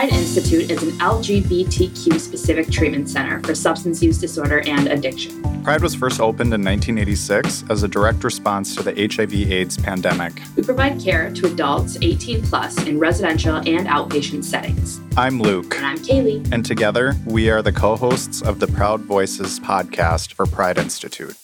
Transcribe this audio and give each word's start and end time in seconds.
Pride 0.00 0.14
Institute 0.14 0.70
is 0.70 0.82
an 0.82 0.92
LGBTQ 0.92 2.18
specific 2.18 2.70
treatment 2.70 3.06
center 3.06 3.38
for 3.42 3.54
substance 3.54 4.02
use 4.02 4.16
disorder 4.16 4.62
and 4.66 4.88
addiction. 4.88 5.42
Pride 5.62 5.82
was 5.82 5.94
first 5.94 6.22
opened 6.22 6.54
in 6.54 6.64
1986 6.64 7.64
as 7.68 7.82
a 7.82 7.88
direct 7.88 8.24
response 8.24 8.74
to 8.76 8.82
the 8.82 8.92
HIV/AIDS 8.92 9.76
pandemic. 9.76 10.40
We 10.56 10.62
provide 10.62 10.98
care 11.02 11.30
to 11.34 11.52
adults 11.52 11.98
18 12.00 12.40
plus 12.44 12.82
in 12.84 12.98
residential 12.98 13.56
and 13.56 13.86
outpatient 13.88 14.44
settings. 14.44 15.02
I'm 15.18 15.38
Luke. 15.38 15.76
And 15.76 15.84
I'm 15.84 15.98
Kaylee. 15.98 16.50
And 16.50 16.64
together, 16.64 17.14
we 17.26 17.50
are 17.50 17.60
the 17.60 17.70
co 17.70 17.94
hosts 17.94 18.40
of 18.40 18.58
the 18.58 18.68
Proud 18.68 19.02
Voices 19.02 19.60
podcast 19.60 20.32
for 20.32 20.46
Pride 20.46 20.78
Institute. 20.78 21.36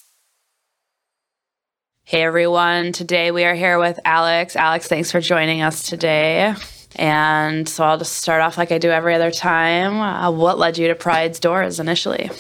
Hey 2.04 2.23
everyone, 2.23 2.92
today 2.92 3.32
we 3.32 3.45
are 3.45 3.54
here 3.54 3.78
with 3.78 4.00
Alex. 4.06 4.56
Alex, 4.56 4.88
thanks 4.88 5.12
for 5.12 5.20
joining 5.20 5.60
us 5.60 5.82
today. 5.82 6.54
And 6.96 7.68
so 7.68 7.84
I'll 7.84 7.98
just 7.98 8.14
start 8.14 8.41
off 8.41 8.56
like 8.56 8.73
I 8.73 8.78
do 8.78 8.91
every 8.91 9.14
other 9.14 9.30
time. 9.30 10.00
Uh, 10.00 10.30
what 10.30 10.59
led 10.59 10.78
you 10.78 10.88
to 10.88 10.95
Pride's 10.95 11.38
Doors 11.38 11.78
initially? 11.78 12.30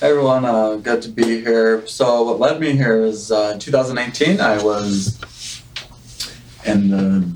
Hey 0.00 0.10
everyone, 0.10 0.44
uh, 0.44 0.76
good 0.76 1.02
to 1.02 1.08
be 1.10 1.40
here. 1.42 1.86
So, 1.86 2.24
what 2.24 2.40
led 2.40 2.60
me 2.60 2.72
here 2.72 3.04
is 3.04 3.30
uh, 3.30 3.52
in 3.54 3.60
2019, 3.60 4.40
I 4.40 4.60
was 4.60 5.20
in 6.64 6.90
the 6.90 7.30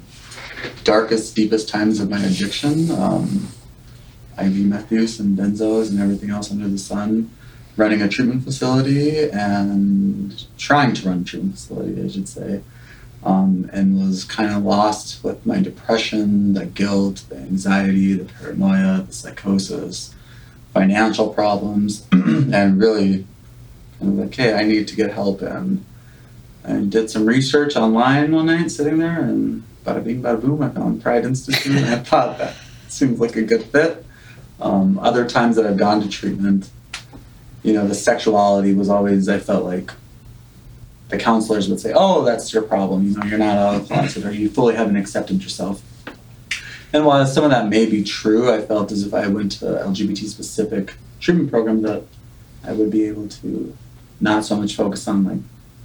darkest, 0.83 1.37
deepest 1.37 1.69
times 1.69 2.01
of 2.01 2.11
my 2.11 2.19
addiction. 2.19 2.91
Um, 2.91 3.49
IV 4.39 4.91
use 4.91 5.21
and 5.21 5.39
benzos 5.39 5.91
and 5.91 6.01
everything 6.01 6.31
else 6.31 6.51
under 6.51 6.69
the 6.69 6.79
sun. 6.79 7.31
Running 7.77 8.03
a 8.03 8.09
treatment 8.09 8.43
facility 8.43 9.31
and 9.31 10.45
trying 10.59 10.95
to 10.95 11.09
run 11.09 11.21
a 11.21 11.25
treatment 11.25 11.55
facility, 11.55 12.03
I 12.03 12.09
should 12.09 12.29
say 12.29 12.63
um, 13.27 13.69
and 13.73 13.99
was 13.99 14.23
kind 14.23 14.55
of 14.55 14.63
lost 14.63 15.25
with 15.25 15.45
my 15.45 15.61
depression, 15.61 16.53
the 16.55 16.65
guilt, 16.65 17.25
the 17.29 17.37
anxiety, 17.37 18.13
the 18.13 18.25
paranoia, 18.25 19.03
the 19.03 19.13
psychosis, 19.13 20.15
financial 20.73 21.35
problems, 21.35 22.07
and 22.13 22.81
really 22.81 23.27
kind 23.99 24.13
of 24.13 24.19
like, 24.27 24.35
hey, 24.35 24.55
I 24.55 24.63
need 24.63 24.87
to 24.87 24.95
get 24.95 25.13
help. 25.13 25.43
And 25.43 25.85
I 26.65 26.75
did 26.89 27.11
some 27.11 27.27
research 27.27 27.75
online 27.75 28.31
one 28.31 28.47
night, 28.47 28.71
sitting 28.71 28.99
there, 28.99 29.21
and 29.21 29.65
bada 29.85 30.05
bing, 30.05 30.23
bada 30.23 30.41
boom, 30.41 30.63
I 30.63 30.69
found 30.69 31.03
Pride 31.03 31.25
Institute, 31.25 31.75
and 31.75 31.87
I 31.87 31.99
thought 32.05 32.39
that 32.39 32.55
seems 32.89 33.19
like 33.19 33.35
a 33.35 33.43
good 33.43 33.65
fit. 33.65 34.07
Um, 34.61 35.01
other 35.01 35.29
times 35.29 35.57
that 35.57 35.67
I've 35.67 35.77
gone 35.77 36.01
to 36.01 36.09
treatment, 36.09 36.71
you 37.65 37.73
know, 37.73 37.89
the 37.89 37.95
sexuality 37.95 38.73
was 38.73 38.89
always, 38.89 39.29
I 39.29 39.41
felt 39.41 39.65
like, 39.65 39.91
the 41.09 41.17
counselors 41.17 41.69
would 41.69 41.81
say, 41.81 41.93
"Oh, 41.95 42.25
that's 42.25 42.53
your 42.53 42.63
problem. 42.63 43.07
You 43.07 43.17
know, 43.17 43.25
you're 43.27 43.39
not 43.39 43.57
out 43.57 43.75
of 43.77 43.89
the 43.89 43.95
closet, 43.95 44.25
or 44.25 44.33
you 44.33 44.49
fully 44.49 44.75
haven't 44.75 44.97
accepted 44.97 45.43
yourself." 45.43 45.83
And 46.93 47.05
while 47.05 47.27
some 47.27 47.45
of 47.45 47.51
that 47.51 47.69
may 47.69 47.87
be 47.87 48.03
true, 48.03 48.53
I 48.53 48.61
felt 48.61 48.91
as 48.93 49.05
if 49.05 49.13
I 49.13 49.27
went 49.29 49.53
to 49.53 49.67
LGBT 49.67 50.27
specific 50.29 50.95
treatment 51.21 51.51
program 51.51 51.83
that 51.83 52.05
I 52.65 52.73
would 52.73 52.91
be 52.91 53.05
able 53.05 53.29
to 53.29 53.77
not 54.21 54.45
so 54.45 54.57
much 54.57 54.75
focus 54.75 55.07
on 55.07 55.25
like 55.25 55.39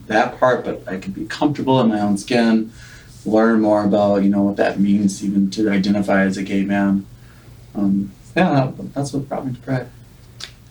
that 0.07 0.39
part, 0.39 0.63
but 0.65 0.87
I 0.87 0.97
could 0.97 1.13
be 1.13 1.25
comfortable 1.25 1.79
in 1.81 1.89
my 1.89 1.99
own 1.99 2.17
skin, 2.17 2.71
learn 3.25 3.61
more 3.61 3.83
about 3.83 4.23
you 4.23 4.29
know 4.29 4.41
what 4.41 4.57
that 4.57 4.79
means 4.79 5.23
even 5.23 5.49
to 5.51 5.69
identify 5.69 6.23
as 6.23 6.37
a 6.37 6.43
gay 6.43 6.63
man. 6.63 7.05
Um, 7.75 8.11
yeah, 8.35 8.71
that's 8.93 9.13
what 9.13 9.27
brought 9.27 9.45
me 9.45 9.53
to 9.53 9.59
Pride. 9.59 9.87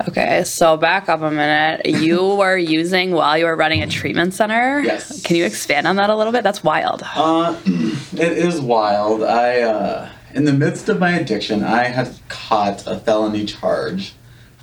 Okay, 0.09 0.45
so 0.45 0.77
back 0.77 1.09
up 1.09 1.21
a 1.21 1.31
minute. 1.31 1.87
You 1.87 2.35
were 2.37 2.57
using 2.57 3.13
while 3.13 3.37
you 3.37 3.45
were 3.45 3.57
running 3.57 3.83
a 3.83 3.87
treatment 3.87 4.35
center. 4.35 4.81
Yes. 4.81 5.23
Can 5.23 5.37
you 5.37 5.45
expand 5.45 5.87
on 5.87 5.97
that 5.97 6.11
a 6.11 6.17
little 6.17 6.33
bit? 6.33 6.43
That's 6.43 6.65
wild. 6.65 7.03
Uh, 7.15 7.59
it 7.67 8.33
is 8.33 8.61
wild. 8.61 9.23
I, 9.23 9.61
uh, 9.61 10.11
in 10.33 10.45
the 10.45 10.53
midst 10.53 10.89
of 10.89 10.99
my 10.99 11.13
addiction, 11.13 11.63
I 11.63 11.85
had 11.85 12.19
caught 12.29 12.87
a 12.87 12.99
felony 12.99 13.45
charge, 13.45 14.15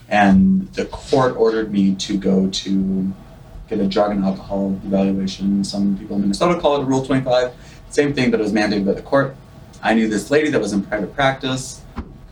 and 0.10 0.72
the 0.74 0.86
court 0.86 1.36
ordered 1.36 1.72
me 1.72 1.94
to 1.96 2.18
go 2.18 2.50
to 2.50 3.14
get 3.68 3.80
a 3.80 3.88
drug 3.88 4.12
and 4.12 4.24
alcohol 4.24 4.80
evaluation. 4.86 5.64
Some 5.64 5.98
people 5.98 6.16
in 6.16 6.24
Minnesota 6.24 6.60
call 6.60 6.82
it 6.82 6.86
Rule 6.86 7.06
25. 7.06 7.54
Same 7.90 8.14
thing, 8.14 8.32
but 8.32 8.40
it 8.40 8.44
was 8.44 8.54
mandated 8.54 8.86
by 8.86 8.94
the 8.94 9.02
court. 9.02 9.36
I 9.84 9.94
knew 9.94 10.08
this 10.08 10.32
lady 10.32 10.50
that 10.50 10.60
was 10.60 10.74
in 10.74 10.84
private 10.84 11.14
practice 11.14 11.84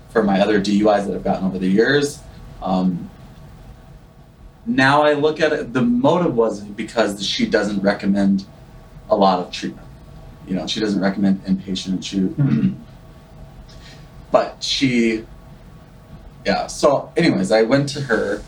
for 0.09 0.23
my 0.23 0.39
other 0.39 0.59
DUIs 0.59 1.05
that 1.05 1.13
I've 1.13 1.23
gotten 1.23 1.45
over 1.45 1.59
the 1.59 1.67
years 1.67 2.19
um, 2.61 3.09
now 4.65 5.03
I 5.03 5.13
look 5.13 5.39
at 5.39 5.53
it, 5.53 5.73
the 5.73 5.81
motive 5.81 6.35
was 6.35 6.61
because 6.61 7.25
she 7.25 7.45
doesn't 7.45 7.81
recommend 7.81 8.45
a 9.09 9.15
lot 9.15 9.39
of 9.39 9.51
treatment. 9.51 9.87
You 10.47 10.55
know, 10.55 10.67
she 10.67 10.79
doesn't 10.79 11.01
recommend 11.01 11.43
inpatient. 11.43 12.03
She, 12.03 12.19
mm-hmm. 12.19 12.73
but 14.31 14.63
she, 14.63 15.25
yeah. 16.45 16.67
So, 16.67 17.11
anyways, 17.15 17.51
I 17.51 17.63
went 17.63 17.89
to 17.89 18.01
her 18.01 18.41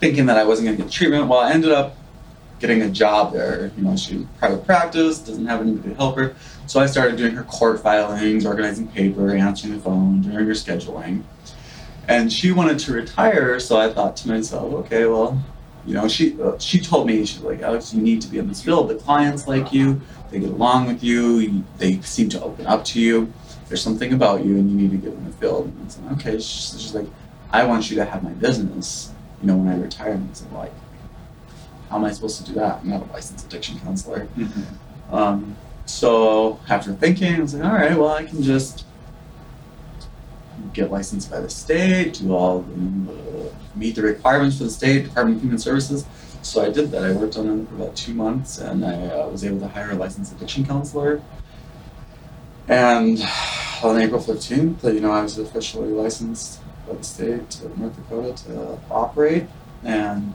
thinking 0.00 0.26
that 0.26 0.36
I 0.36 0.44
wasn't 0.44 0.66
going 0.66 0.76
to 0.76 0.82
get 0.84 0.92
treatment. 0.92 1.28
Well, 1.28 1.40
I 1.40 1.52
ended 1.52 1.72
up 1.72 1.96
getting 2.60 2.82
a 2.82 2.90
job 2.90 3.32
there. 3.32 3.72
You 3.76 3.82
know, 3.82 3.96
she 3.96 4.26
private 4.38 4.64
practice, 4.64 5.18
doesn't 5.18 5.46
have 5.46 5.60
anybody 5.60 5.90
to 5.90 5.94
help 5.96 6.16
her. 6.16 6.34
So 6.66 6.80
I 6.80 6.86
started 6.86 7.16
doing 7.16 7.34
her 7.34 7.42
court 7.44 7.80
filings, 7.80 8.46
organizing 8.46 8.88
paper, 8.88 9.34
answering 9.34 9.74
the 9.74 9.80
phone, 9.80 10.22
doing 10.22 10.34
her 10.34 10.52
scheduling 10.52 11.24
and 12.08 12.32
she 12.32 12.52
wanted 12.52 12.78
to 12.80 12.92
retire. 12.92 13.58
So 13.60 13.78
I 13.78 13.92
thought 13.92 14.16
to 14.18 14.28
myself, 14.28 14.72
okay, 14.74 15.06
well, 15.06 15.42
you 15.86 15.94
know, 15.94 16.08
she 16.08 16.40
uh, 16.40 16.58
she 16.58 16.80
told 16.80 17.06
me 17.06 17.24
she's 17.24 17.40
like, 17.40 17.60
Alex, 17.62 17.92
you 17.92 18.02
need 18.02 18.20
to 18.22 18.28
be 18.28 18.38
in 18.38 18.48
this 18.48 18.62
field. 18.62 18.88
The 18.88 18.94
clients 18.96 19.46
like 19.48 19.72
you, 19.72 20.00
they 20.30 20.38
get 20.40 20.50
along 20.50 20.86
with 20.86 21.02
you, 21.02 21.64
they 21.78 22.00
seem 22.02 22.28
to 22.30 22.42
open 22.42 22.66
up 22.66 22.84
to 22.86 23.00
you. 23.00 23.32
There's 23.68 23.82
something 23.82 24.12
about 24.12 24.44
you, 24.44 24.56
and 24.56 24.70
you 24.70 24.76
need 24.76 24.90
to 24.90 24.96
get 24.98 25.12
in 25.12 25.24
the 25.24 25.32
field. 25.32 25.66
And 25.66 25.86
I 25.86 25.88
said, 25.88 26.04
okay. 26.12 26.36
She's, 26.36 26.80
she's 26.80 26.94
like, 26.94 27.06
I 27.50 27.64
want 27.64 27.90
you 27.90 27.96
to 27.96 28.04
have 28.04 28.22
my 28.22 28.32
business. 28.32 29.12
You 29.40 29.48
know, 29.48 29.56
when 29.56 29.68
I 29.68 29.76
retire. 29.80 30.12
And 30.12 30.30
I 30.30 30.32
said, 30.34 30.52
like, 30.52 30.72
how 31.88 31.96
am 31.96 32.04
I 32.04 32.12
supposed 32.12 32.38
to 32.38 32.44
do 32.44 32.54
that? 32.60 32.80
I'm 32.80 32.90
not 32.90 33.08
a 33.08 33.12
licensed 33.12 33.46
addiction 33.46 33.78
counselor. 33.80 34.26
Mm-hmm. 34.36 35.14
Um, 35.14 35.56
so 35.84 36.60
after 36.68 36.92
thinking, 36.92 37.34
I 37.34 37.40
was 37.40 37.54
like, 37.54 37.64
all 37.64 37.72
right, 37.72 37.98
well, 37.98 38.10
I 38.10 38.24
can 38.24 38.42
just 38.42 38.84
get 40.72 40.90
licensed 40.90 41.30
by 41.30 41.40
the 41.40 41.50
state, 41.50 42.14
do 42.14 42.34
all 42.34 42.60
uh, 42.60 43.54
meet 43.74 43.94
the 43.94 44.02
requirements 44.02 44.58
for 44.58 44.64
the 44.64 44.70
state 44.70 45.04
Department 45.04 45.36
of 45.36 45.42
Human 45.42 45.58
Services. 45.58 46.06
So 46.42 46.64
I 46.64 46.70
did 46.70 46.90
that. 46.90 47.04
I 47.04 47.12
worked 47.12 47.36
on 47.36 47.46
it 47.46 47.68
for 47.68 47.74
about 47.76 47.94
two 47.94 48.14
months, 48.14 48.58
and 48.58 48.84
I 48.84 49.06
uh, 49.06 49.28
was 49.28 49.44
able 49.44 49.60
to 49.60 49.68
hire 49.68 49.92
a 49.92 49.94
licensed 49.94 50.32
addiction 50.32 50.66
counselor. 50.66 51.22
And 52.68 53.22
on 53.82 54.00
April 54.00 54.20
fifteenth, 54.20 54.84
you 54.84 55.00
know, 55.00 55.12
I 55.12 55.22
was 55.22 55.38
officially 55.38 55.88
licensed 55.88 56.60
by 56.86 56.94
the 56.94 57.04
state 57.04 57.60
of 57.62 57.78
North 57.78 57.94
Dakota 57.96 58.44
to 58.44 58.78
operate, 58.90 59.46
and 59.84 60.32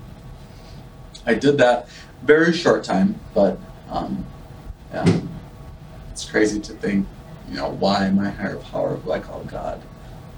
I 1.26 1.34
did 1.34 1.58
that 1.58 1.90
very 2.24 2.54
short 2.54 2.84
time, 2.84 3.20
but 3.34 3.60
um, 3.90 4.26
yeah, 4.94 5.22
it's 6.12 6.30
crazy 6.30 6.60
to 6.62 6.74
think, 6.74 7.06
you 7.50 7.58
know, 7.58 7.70
why 7.72 8.10
my 8.10 8.30
higher 8.30 8.58
power, 8.58 8.96
who 8.96 9.12
I 9.12 9.20
call 9.20 9.44
God, 9.44 9.82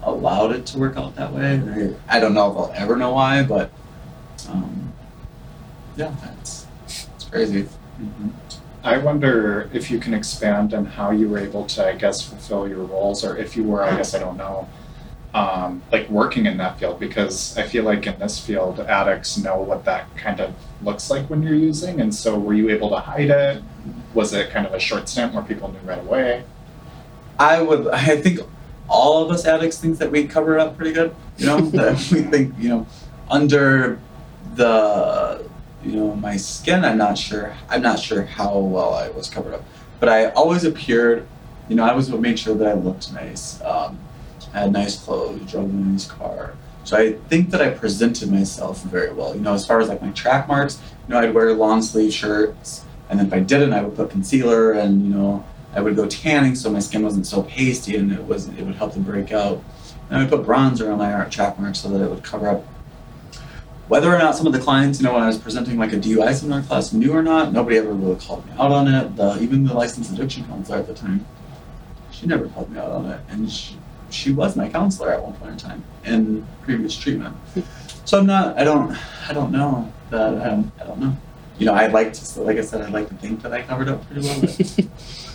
allowed 0.03 0.51
it 0.51 0.65
to 0.67 0.77
work 0.77 0.97
out 0.97 1.15
that 1.15 1.33
way. 1.33 1.95
I 2.07 2.19
don't 2.19 2.33
know 2.33 2.51
if 2.51 2.57
I'll 2.57 2.71
ever 2.75 2.95
know 2.95 3.11
why, 3.13 3.43
but 3.43 3.71
um, 4.49 4.93
yeah, 5.95 6.13
it's 6.39 6.67
it's 6.85 7.25
crazy. 7.25 7.63
Mm-hmm. 7.63 8.29
I 8.81 8.97
wonder 8.97 9.69
if 9.73 9.91
you 9.91 9.99
can 9.99 10.13
expand 10.13 10.73
on 10.73 10.85
how 10.85 11.11
you 11.11 11.27
were 11.27 11.39
able 11.39 11.65
to, 11.65 11.85
I 11.85 11.95
guess, 11.95 12.21
fulfill 12.21 12.67
your 12.67 12.85
roles, 12.85 13.25
or 13.25 13.35
if 13.35 13.57
you 13.57 13.63
were, 13.63 13.83
I 13.83 13.95
guess, 13.97 14.15
I 14.15 14.19
don't 14.19 14.37
know, 14.37 14.69
um, 15.33 15.81
like 15.91 16.09
working 16.09 16.45
in 16.45 16.55
that 16.57 16.79
field, 16.79 16.97
because 16.97 17.57
I 17.57 17.63
feel 17.67 17.83
like 17.83 18.07
in 18.07 18.17
this 18.19 18.39
field, 18.39 18.79
addicts 18.79 19.37
know 19.37 19.59
what 19.59 19.83
that 19.83 20.15
kind 20.15 20.39
of 20.39 20.53
looks 20.81 21.09
like 21.09 21.29
when 21.29 21.43
you're 21.43 21.55
using, 21.55 21.99
and 21.99 22.15
so 22.15 22.39
were 22.39 22.53
you 22.53 22.69
able 22.69 22.89
to 22.91 22.99
hide 22.99 23.29
it? 23.29 23.61
Was 24.13 24.31
it 24.31 24.49
kind 24.49 24.65
of 24.65 24.73
a 24.73 24.79
short 24.79 25.09
stint 25.09 25.33
where 25.33 25.43
people 25.43 25.69
knew 25.69 25.79
right 25.79 25.99
away? 25.99 26.45
I 27.37 27.61
would, 27.61 27.89
I 27.89 28.21
think 28.21 28.39
all 28.89 29.23
of 29.23 29.31
us 29.31 29.45
addicts 29.45 29.77
think 29.77 29.97
that 29.99 30.11
we 30.11 30.25
cover 30.25 30.57
it 30.57 30.61
up 30.61 30.75
pretty 30.75 30.91
good. 30.91 31.15
You 31.37 31.45
know, 31.45 31.61
that 31.71 31.95
we 32.11 32.23
think, 32.23 32.55
you 32.57 32.69
know, 32.69 32.87
under 33.29 33.99
the, 34.55 35.47
you 35.83 35.93
know, 35.93 36.15
my 36.15 36.35
skin, 36.35 36.83
I'm 36.83 36.97
not 36.97 37.17
sure. 37.17 37.55
I'm 37.69 37.81
not 37.81 37.99
sure 37.99 38.23
how 38.23 38.57
well 38.57 38.93
I 38.93 39.09
was 39.09 39.29
covered 39.29 39.53
up, 39.53 39.63
but 39.99 40.09
I 40.09 40.31
always 40.31 40.63
appeared. 40.63 41.27
You 41.69 41.75
know, 41.75 41.83
I 41.83 41.91
always 41.91 42.09
made 42.09 42.39
sure 42.39 42.55
that 42.55 42.67
I 42.67 42.73
looked 42.73 43.13
nice. 43.13 43.61
Um, 43.61 43.99
I 44.53 44.61
had 44.61 44.71
nice 44.71 44.97
clothes, 44.97 45.49
drove 45.49 45.69
a 45.69 45.73
nice 45.73 46.07
car. 46.07 46.55
So 46.83 46.97
I 46.97 47.13
think 47.13 47.51
that 47.51 47.61
I 47.61 47.69
presented 47.69 48.31
myself 48.31 48.81
very 48.83 49.13
well. 49.13 49.35
You 49.35 49.41
know, 49.41 49.53
as 49.53 49.67
far 49.67 49.79
as 49.79 49.89
like 49.89 50.01
my 50.01 50.09
track 50.11 50.47
marks, 50.47 50.81
you 51.07 51.13
know, 51.13 51.19
I'd 51.19 51.33
wear 51.33 51.53
long 51.53 51.83
sleeve 51.83 52.11
shirts, 52.11 52.83
and 53.09 53.21
if 53.21 53.31
I 53.31 53.39
didn't, 53.39 53.73
I 53.73 53.83
would 53.83 53.95
put 53.95 54.09
concealer 54.09 54.71
and 54.71 55.05
you 55.05 55.13
know 55.13 55.45
I 55.73 55.81
would 55.81 55.95
go 55.95 56.07
tanning 56.07 56.55
so 56.55 56.69
my 56.69 56.79
skin 56.79 57.03
wasn't 57.03 57.27
so 57.27 57.43
pasty 57.43 57.95
and 57.95 58.11
it 58.11 58.23
was 58.23 58.47
it 58.49 58.63
would 58.63 58.75
help 58.75 58.93
to 58.93 58.99
break 58.99 59.31
out. 59.31 59.63
And 60.09 60.17
I 60.17 60.23
would 60.23 60.29
put 60.29 60.45
bronzer 60.45 60.91
on 60.91 60.97
my 60.97 61.13
art 61.13 61.31
track 61.31 61.59
marks 61.59 61.79
so 61.79 61.89
that 61.89 62.03
it 62.03 62.09
would 62.09 62.23
cover 62.23 62.49
up. 62.49 62.65
Whether 63.87 64.13
or 64.13 64.19
not 64.19 64.35
some 64.35 64.45
of 64.45 64.53
the 64.53 64.59
clients, 64.59 64.99
you 64.99 65.05
know, 65.05 65.13
when 65.13 65.23
I 65.23 65.27
was 65.27 65.37
presenting 65.37 65.77
like 65.77 65.93
a 65.93 65.97
DUI 65.97 66.33
seminar 66.33 66.61
class 66.61 66.93
knew 66.93 67.11
or 67.11 67.23
not, 67.23 67.53
nobody 67.53 67.77
ever 67.77 67.91
really 67.91 68.19
called 68.19 68.45
me 68.45 68.51
out 68.53 68.71
on 68.71 68.87
it. 68.87 69.15
The, 69.15 69.39
even 69.41 69.63
the 69.65 69.73
licensed 69.73 70.11
addiction 70.11 70.45
counselor 70.45 70.77
at 70.77 70.87
the 70.87 70.93
time, 70.93 71.25
she 72.11 72.27
never 72.27 72.47
called 72.49 72.69
me 72.69 72.79
out 72.79 72.91
on 72.91 73.05
it. 73.07 73.19
And 73.29 73.51
she, 73.51 73.77
she 74.11 74.31
was 74.31 74.55
my 74.55 74.69
counselor 74.69 75.11
at 75.11 75.23
one 75.23 75.33
point 75.33 75.51
in 75.51 75.57
time 75.57 75.83
in 76.05 76.47
previous 76.63 76.95
treatment. 76.95 77.35
So 78.05 78.17
I'm 78.17 78.25
not. 78.25 78.57
I 78.57 78.63
don't. 78.63 78.97
I 79.27 79.33
don't 79.33 79.51
know 79.51 79.91
that. 80.09 80.33
I 80.41 80.49
don't. 80.49 80.71
I 80.81 80.83
don't 80.85 80.99
know. 80.99 81.15
You 81.59 81.67
know, 81.67 81.73
I'd 81.73 81.93
like 81.93 82.13
to. 82.13 82.41
Like 82.41 82.57
I 82.57 82.61
said, 82.61 82.81
I'd 82.81 82.91
like 82.91 83.07
to 83.09 83.15
think 83.15 83.43
that 83.43 83.53
I 83.53 83.61
covered 83.61 83.87
up 83.87 84.03
pretty 84.07 84.27
well. 84.27 84.41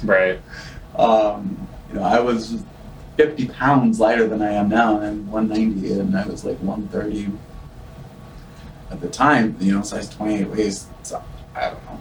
But, 0.03 0.09
Right. 0.09 0.41
um, 0.99 1.67
you 1.89 1.99
know, 1.99 2.03
I 2.05 2.21
was 2.21 2.63
50 3.17 3.47
pounds 3.49 4.01
lighter 4.01 4.27
than 4.27 4.43
I 4.43 4.53
am 4.53 4.69
now, 4.69 4.97
and 4.97 5.05
I'm 5.07 5.31
190, 5.31 5.93
and 6.01 6.17
I 6.17 6.27
was 6.27 6.45
like 6.45 6.59
130 6.59 7.31
at 8.91 9.01
the 9.01 9.09
time. 9.09 9.57
You 9.61 9.75
know, 9.75 9.83
size 9.83 10.09
28 10.09 10.51
waist. 10.51 10.89
So 11.03 11.23
I 11.55 11.71
don't 11.71 11.85
know. 11.85 12.01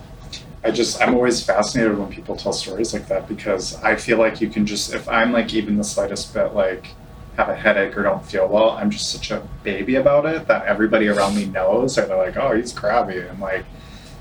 I 0.66 0.72
just 0.72 1.02
I'm 1.02 1.14
always 1.14 1.44
fascinated 1.44 1.98
when 1.98 2.10
people 2.10 2.36
tell 2.38 2.54
stories 2.54 2.94
like 2.94 3.08
that 3.10 3.28
because 3.28 3.76
I 3.84 3.96
feel 3.98 4.18
like 4.18 4.40
you 4.40 4.50
can 4.50 4.66
just 4.66 4.94
if 4.94 5.10
I'm 5.10 5.34
like 5.34 5.54
even 5.54 5.78
the 5.78 5.84
slightest 5.84 6.34
bit 6.34 6.54
like 6.54 6.88
have 7.36 7.50
a 7.50 7.56
headache 7.56 7.98
or 7.98 8.04
don't 8.04 8.26
feel 8.26 8.48
well, 8.48 8.70
I'm 8.72 8.90
just 8.90 9.12
such 9.12 9.30
a 9.32 9.46
baby 9.64 9.96
about 9.96 10.26
it 10.26 10.48
that 10.48 10.66
everybody 10.66 11.10
around 11.10 11.36
me 11.36 11.46
knows 11.46 11.98
or 11.98 12.06
they're 12.06 12.16
like, 12.18 12.38
Oh, 12.38 12.56
he's 12.56 12.72
crabby 12.72 13.18
and 13.20 13.40
like 13.42 13.66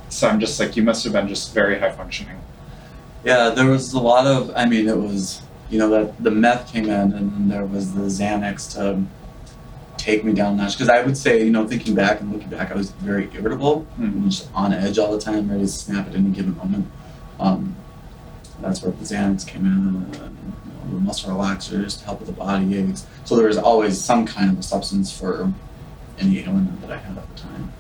so 0.09 0.29
I'm 0.29 0.41
just 0.41 0.59
like 0.59 0.77
you 0.77 0.83
must 0.83 1.05
have 1.05 1.13
been 1.13 1.29
just 1.29 1.55
very 1.55 1.79
high 1.79 1.93
functioning. 1.93 2.39
Yeah, 3.25 3.51
there 3.51 3.67
was 3.67 3.93
a 3.93 4.01
lot 4.01 4.27
of. 4.27 4.53
I 4.57 4.67
mean, 4.67 4.89
it 4.89 4.97
was 4.97 5.43
you 5.71 5.79
know 5.79 5.89
that 5.91 6.23
the 6.23 6.31
meth 6.31 6.73
came 6.73 6.85
in, 6.85 7.13
and 7.13 7.33
then 7.33 7.49
there 7.49 7.65
was 7.65 7.95
the 7.95 8.03
Xanax 8.03 8.75
to 8.75 9.03
take 9.97 10.25
me 10.25 10.33
down 10.33 10.55
a 10.55 10.57
notch. 10.57 10.77
Because 10.77 10.89
I 10.89 11.03
would 11.03 11.17
say, 11.17 11.45
you 11.45 11.51
know, 11.51 11.67
thinking 11.67 11.95
back 11.95 12.21
and 12.21 12.33
looking 12.33 12.49
back, 12.49 12.73
I 12.73 12.75
was 12.75 12.91
very 12.91 13.31
irritable, 13.35 13.87
and 13.99 14.31
just 14.31 14.49
on 14.55 14.73
edge 14.73 14.99
all 14.99 15.13
the 15.13 15.21
time, 15.21 15.49
ready 15.49 15.63
to 15.63 15.69
snap 15.69 16.09
at 16.09 16.15
any 16.15 16.31
given 16.31 16.57
moment. 16.57 16.91
Um, 17.39 17.77
that's 18.61 18.83
where 18.83 18.93
the 18.93 19.05
Xanax 19.05 19.47
came 19.47 19.65
in, 19.65 19.73
and, 19.73 20.15
you 20.15 20.21
know, 20.21 20.95
the 20.95 21.01
muscle 21.01 21.31
relaxers 21.31 21.99
to 21.99 22.05
help 22.05 22.21
with 22.21 22.29
the 22.29 22.35
body 22.35 22.77
aches. 22.77 23.07
So 23.25 23.37
there 23.37 23.47
was 23.47 23.59
always 23.59 24.01
some 24.01 24.27
kind 24.27 24.51
of 24.51 24.59
a 24.59 24.63
substance 24.63 25.17
for 25.17 25.53
any 26.19 26.41
ailment 26.41 26.81
that 26.81 26.91
I 26.91 26.97
had 26.99 27.17
at 27.17 27.37
the 27.37 27.43
time. 27.43 27.73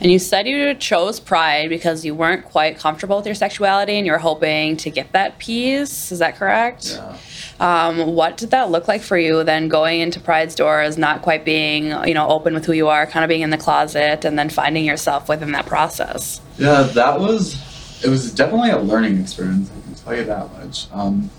And 0.00 0.10
you 0.10 0.18
said 0.18 0.46
you 0.48 0.74
chose 0.74 1.20
Pride 1.20 1.68
because 1.68 2.06
you 2.06 2.14
weren't 2.14 2.46
quite 2.46 2.78
comfortable 2.78 3.18
with 3.18 3.26
your 3.26 3.34
sexuality 3.34 3.96
and 3.96 4.06
you 4.06 4.12
were 4.12 4.18
hoping 4.18 4.78
to 4.78 4.90
get 4.90 5.12
that 5.12 5.38
peace. 5.38 6.10
Is 6.10 6.20
that 6.20 6.36
correct? 6.36 6.98
Yeah. 6.98 7.16
Um, 7.60 8.14
what 8.14 8.38
did 8.38 8.50
that 8.52 8.70
look 8.70 8.88
like 8.88 9.02
for 9.02 9.18
you 9.18 9.44
then 9.44 9.68
going 9.68 10.00
into 10.00 10.18
Pride's 10.18 10.54
doors, 10.54 10.96
not 10.96 11.20
quite 11.20 11.44
being, 11.44 11.88
you 12.06 12.14
know, 12.14 12.26
open 12.28 12.54
with 12.54 12.64
who 12.64 12.72
you 12.72 12.88
are, 12.88 13.06
kind 13.06 13.22
of 13.22 13.28
being 13.28 13.42
in 13.42 13.50
the 13.50 13.58
closet 13.58 14.24
and 14.24 14.38
then 14.38 14.48
finding 14.48 14.86
yourself 14.86 15.28
within 15.28 15.52
that 15.52 15.66
process? 15.66 16.40
Yeah, 16.56 16.82
that 16.94 17.20
was 17.20 17.54
it 18.02 18.08
was 18.08 18.32
definitely 18.32 18.70
a 18.70 18.78
learning 18.78 19.20
experience. 19.20 19.70
I 19.70 19.80
can 19.82 19.94
tell 19.94 20.16
you 20.16 20.24
that 20.24 20.50
much. 20.54 20.86
Um, 20.92 21.30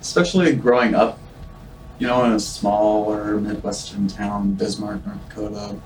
especially 0.00 0.54
growing 0.54 0.94
up, 0.94 1.18
you 1.98 2.06
know, 2.06 2.24
in 2.24 2.32
a 2.32 2.40
smaller 2.40 3.38
midwestern 3.38 4.08
town, 4.08 4.54
Bismarck, 4.54 5.06
North 5.06 5.28
Dakota. 5.28 5.76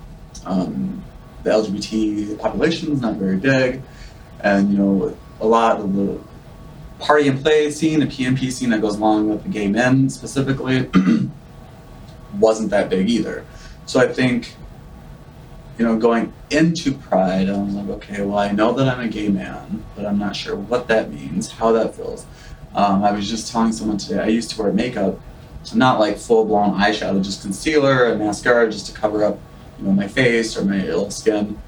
Um, 0.47 1.03
the 1.43 1.51
LGBT 1.51 2.39
population 2.39 2.93
is 2.93 3.01
not 3.01 3.17
very 3.17 3.37
big, 3.37 3.83
and 4.41 4.71
you 4.71 4.79
know, 4.79 5.17
a 5.41 5.47
lot 5.47 5.81
of 5.81 5.95
the 5.95 6.19
party 6.99 7.29
and 7.29 7.43
play 7.43 7.71
scene, 7.71 8.01
the 8.01 8.07
PnP 8.07 8.53
scene 8.53 8.71
that 8.71 8.81
goes 8.81 8.97
along 8.97 9.29
with 9.29 9.43
the 9.43 9.49
gay 9.49 9.69
men 9.69 10.09
specifically, 10.09 10.89
wasn't 12.39 12.71
that 12.71 12.89
big 12.89 13.09
either. 13.11 13.45
So 13.87 14.01
I 14.01 14.07
think 14.07 14.55
you 15.79 15.87
know, 15.87 15.97
going 15.97 16.33
into 16.51 16.93
Pride, 16.93 17.49
I 17.49 17.59
was 17.59 17.75
like, 17.75 17.89
okay, 17.89 18.23
well, 18.23 18.39
I 18.39 18.53
know 18.53 18.73
that 18.75 18.87
I'm 18.89 19.01
a 19.01 19.09
gay 19.09 19.29
man, 19.29 19.85
but 19.97 20.05
I'm 20.05 20.19
not 20.19 20.37
sure 20.37 20.55
what 20.55 20.89
that 20.89 21.11
means, 21.11 21.51
how 21.51 21.73
that 21.73 21.95
feels. 21.95 22.27
Um, 22.75 23.03
I 23.03 23.13
was 23.13 23.29
just 23.29 23.51
telling 23.51 23.73
someone 23.73 23.99
today, 23.99 24.21
I 24.21 24.27
used 24.27 24.51
to 24.51 24.63
wear 24.63 24.73
makeup, 24.73 25.19
so 25.63 25.77
not 25.77 25.99
like 25.99 26.19
full 26.19 26.45
blown 26.45 26.79
eyeshadow, 26.79 27.23
just 27.23 27.43
concealer 27.43 28.07
and 28.07 28.19
mascara 28.19 28.71
just 28.71 28.87
to 28.87 28.93
cover 28.93 29.25
up, 29.25 29.39
you 29.83 29.89
know, 29.89 29.95
my 29.95 30.07
face 30.07 30.57
or 30.57 30.65
my 30.65 30.79
ill 30.87 31.11
skin. 31.11 31.59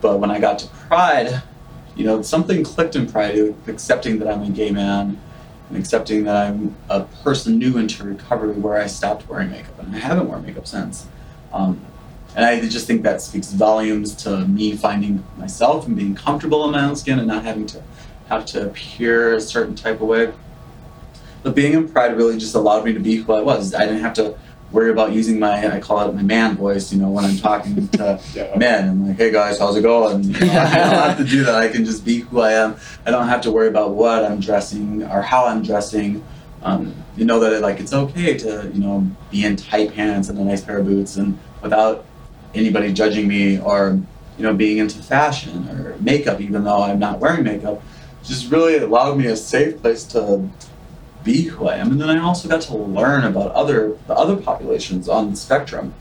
But 0.00 0.20
when 0.20 0.30
I 0.30 0.38
got 0.38 0.58
to 0.60 0.68
Pride, 0.68 1.42
you 1.96 2.04
know, 2.04 2.22
something 2.22 2.62
clicked 2.62 2.94
in 2.94 3.10
Pride, 3.10 3.54
accepting 3.66 4.18
that 4.20 4.28
I'm 4.28 4.42
a 4.42 4.50
gay 4.50 4.70
man 4.70 5.20
and 5.68 5.76
accepting 5.76 6.24
that 6.24 6.36
I'm 6.36 6.76
a 6.88 7.02
person 7.24 7.58
new 7.58 7.76
into 7.76 8.04
recovery 8.04 8.52
where 8.52 8.80
I 8.80 8.86
stopped 8.86 9.28
wearing 9.28 9.50
makeup. 9.50 9.78
And 9.80 9.94
I 9.94 9.98
haven't 9.98 10.28
worn 10.28 10.46
makeup 10.46 10.66
since. 10.66 11.08
Um, 11.52 11.84
and 12.36 12.44
I 12.44 12.60
just 12.68 12.86
think 12.86 13.02
that 13.02 13.20
speaks 13.20 13.50
volumes 13.50 14.14
to 14.16 14.46
me 14.46 14.76
finding 14.76 15.24
myself 15.36 15.86
and 15.86 15.96
being 15.96 16.14
comfortable 16.14 16.64
in 16.66 16.70
my 16.70 16.84
own 16.84 16.94
skin 16.94 17.18
and 17.18 17.26
not 17.26 17.44
having 17.44 17.66
to 17.66 17.82
have 18.28 18.46
to 18.46 18.66
appear 18.66 19.34
a 19.34 19.40
certain 19.40 19.74
type 19.74 20.00
of 20.00 20.06
way. 20.06 20.32
But 21.42 21.56
being 21.56 21.72
in 21.72 21.88
Pride 21.88 22.16
really 22.16 22.38
just 22.38 22.54
allowed 22.54 22.84
me 22.84 22.92
to 22.92 23.00
be 23.00 23.16
who 23.16 23.32
I 23.32 23.40
was. 23.40 23.74
I 23.74 23.86
didn't 23.86 24.02
have 24.02 24.14
to 24.14 24.36
worry 24.76 24.90
about 24.90 25.12
using 25.12 25.38
my, 25.38 25.74
I 25.74 25.80
call 25.80 26.06
it 26.06 26.14
my 26.14 26.22
man 26.22 26.54
voice, 26.54 26.92
you 26.92 26.98
know, 27.00 27.08
when 27.08 27.24
I'm 27.24 27.38
talking 27.38 27.88
to 27.88 28.20
Yeah. 28.34 28.56
men. 28.58 28.88
I'm 28.90 29.08
like, 29.08 29.16
hey 29.16 29.32
guys, 29.32 29.58
how's 29.58 29.74
it 29.74 29.80
going? 29.82 30.22
You 30.24 30.32
know, 30.32 30.52
I 30.60 30.74
don't 30.76 30.94
have 31.08 31.16
to 31.16 31.24
do 31.24 31.44
that. 31.44 31.54
I 31.54 31.68
can 31.68 31.86
just 31.86 32.04
be 32.04 32.18
who 32.20 32.40
I 32.40 32.52
am. 32.52 32.76
I 33.06 33.10
don't 33.10 33.26
have 33.26 33.40
to 33.42 33.50
worry 33.50 33.68
about 33.68 33.92
what 33.92 34.22
I'm 34.22 34.38
dressing 34.38 35.02
or 35.04 35.22
how 35.22 35.46
I'm 35.46 35.62
dressing. 35.62 36.22
Um, 36.62 36.94
you 37.16 37.24
know 37.24 37.40
that 37.40 37.54
it, 37.54 37.62
like 37.62 37.80
it's 37.80 37.94
okay 37.94 38.36
to 38.36 38.70
you 38.74 38.80
know 38.80 39.06
be 39.30 39.44
in 39.46 39.56
tight 39.56 39.94
pants 39.94 40.28
and 40.28 40.38
a 40.38 40.44
nice 40.44 40.62
pair 40.62 40.78
of 40.78 40.84
boots 40.86 41.16
and 41.16 41.38
without 41.62 42.04
anybody 42.54 42.92
judging 42.92 43.26
me 43.28 43.58
or 43.60 43.98
you 44.36 44.42
know 44.42 44.52
being 44.52 44.76
into 44.78 44.98
fashion 45.02 45.68
or 45.70 45.96
makeup 46.00 46.40
even 46.40 46.64
though 46.64 46.82
I'm 46.82 46.98
not 46.98 47.18
wearing 47.18 47.44
makeup. 47.44 47.80
Just 48.24 48.50
really 48.50 48.76
allowed 48.78 49.16
me 49.16 49.26
a 49.26 49.36
safe 49.36 49.80
place 49.80 50.04
to 50.14 50.46
be 51.26 51.42
who 51.42 51.68
I 51.68 51.76
am, 51.76 51.90
and 51.90 52.00
then 52.00 52.08
I 52.08 52.22
also 52.22 52.48
got 52.48 52.62
to 52.62 52.76
learn 52.76 53.24
about 53.24 53.50
other 53.52 53.98
the 54.06 54.14
other 54.14 54.36
populations 54.36 55.08
on 55.08 55.30
the 55.30 55.36
spectrum. 55.36 55.92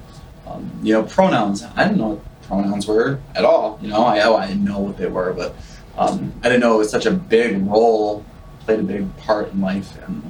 Um, 0.47 0.71
you 0.83 0.93
know, 0.93 1.03
pronouns. 1.03 1.63
I 1.75 1.83
didn't 1.83 1.97
know 1.97 2.09
what 2.09 2.41
pronouns 2.43 2.87
were 2.87 3.19
at 3.35 3.43
all. 3.43 3.79
You 3.81 3.89
know, 3.89 4.03
I 4.03 4.21
oh, 4.21 4.35
I 4.35 4.47
didn't 4.47 4.63
know 4.63 4.79
what 4.79 4.97
they 4.97 5.07
were, 5.07 5.33
but 5.33 5.55
um, 5.97 6.31
I 6.43 6.49
didn't 6.49 6.61
know 6.61 6.75
it 6.75 6.77
was 6.77 6.91
such 6.91 7.07
a 7.07 7.11
big 7.11 7.65
role, 7.65 8.23
played 8.61 8.79
a 8.79 8.83
big 8.83 9.17
part 9.17 9.51
in 9.51 9.59
life 9.59 9.97
and 10.07 10.23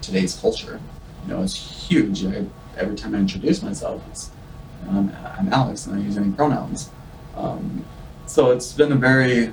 today's 0.00 0.38
culture. 0.38 0.80
You 1.26 1.34
know, 1.34 1.42
it's 1.42 1.56
huge. 1.88 2.24
I, 2.24 2.46
every 2.76 2.96
time 2.96 3.14
I 3.14 3.18
introduce 3.18 3.62
myself, 3.62 4.02
it's 4.10 4.30
you 4.84 4.92
know, 4.92 4.98
I'm, 4.98 5.12
I'm 5.38 5.52
Alex, 5.52 5.86
and 5.86 5.96
I 5.96 5.98
use 5.98 6.16
any 6.16 6.30
pronouns. 6.32 6.90
Um, 7.36 7.84
so 8.26 8.52
it's 8.52 8.72
been 8.72 8.92
a 8.92 8.96
very 8.96 9.52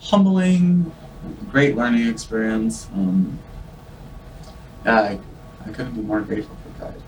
humbling, 0.00 0.90
great 1.50 1.76
learning 1.76 2.08
experience. 2.08 2.88
Um, 2.94 3.38
yeah, 4.84 5.00
I, 5.00 5.20
I 5.64 5.72
couldn't 5.72 5.94
be 5.94 6.02
more 6.02 6.20
grateful 6.20 6.56
for 6.62 6.78
Pride. 6.78 7.02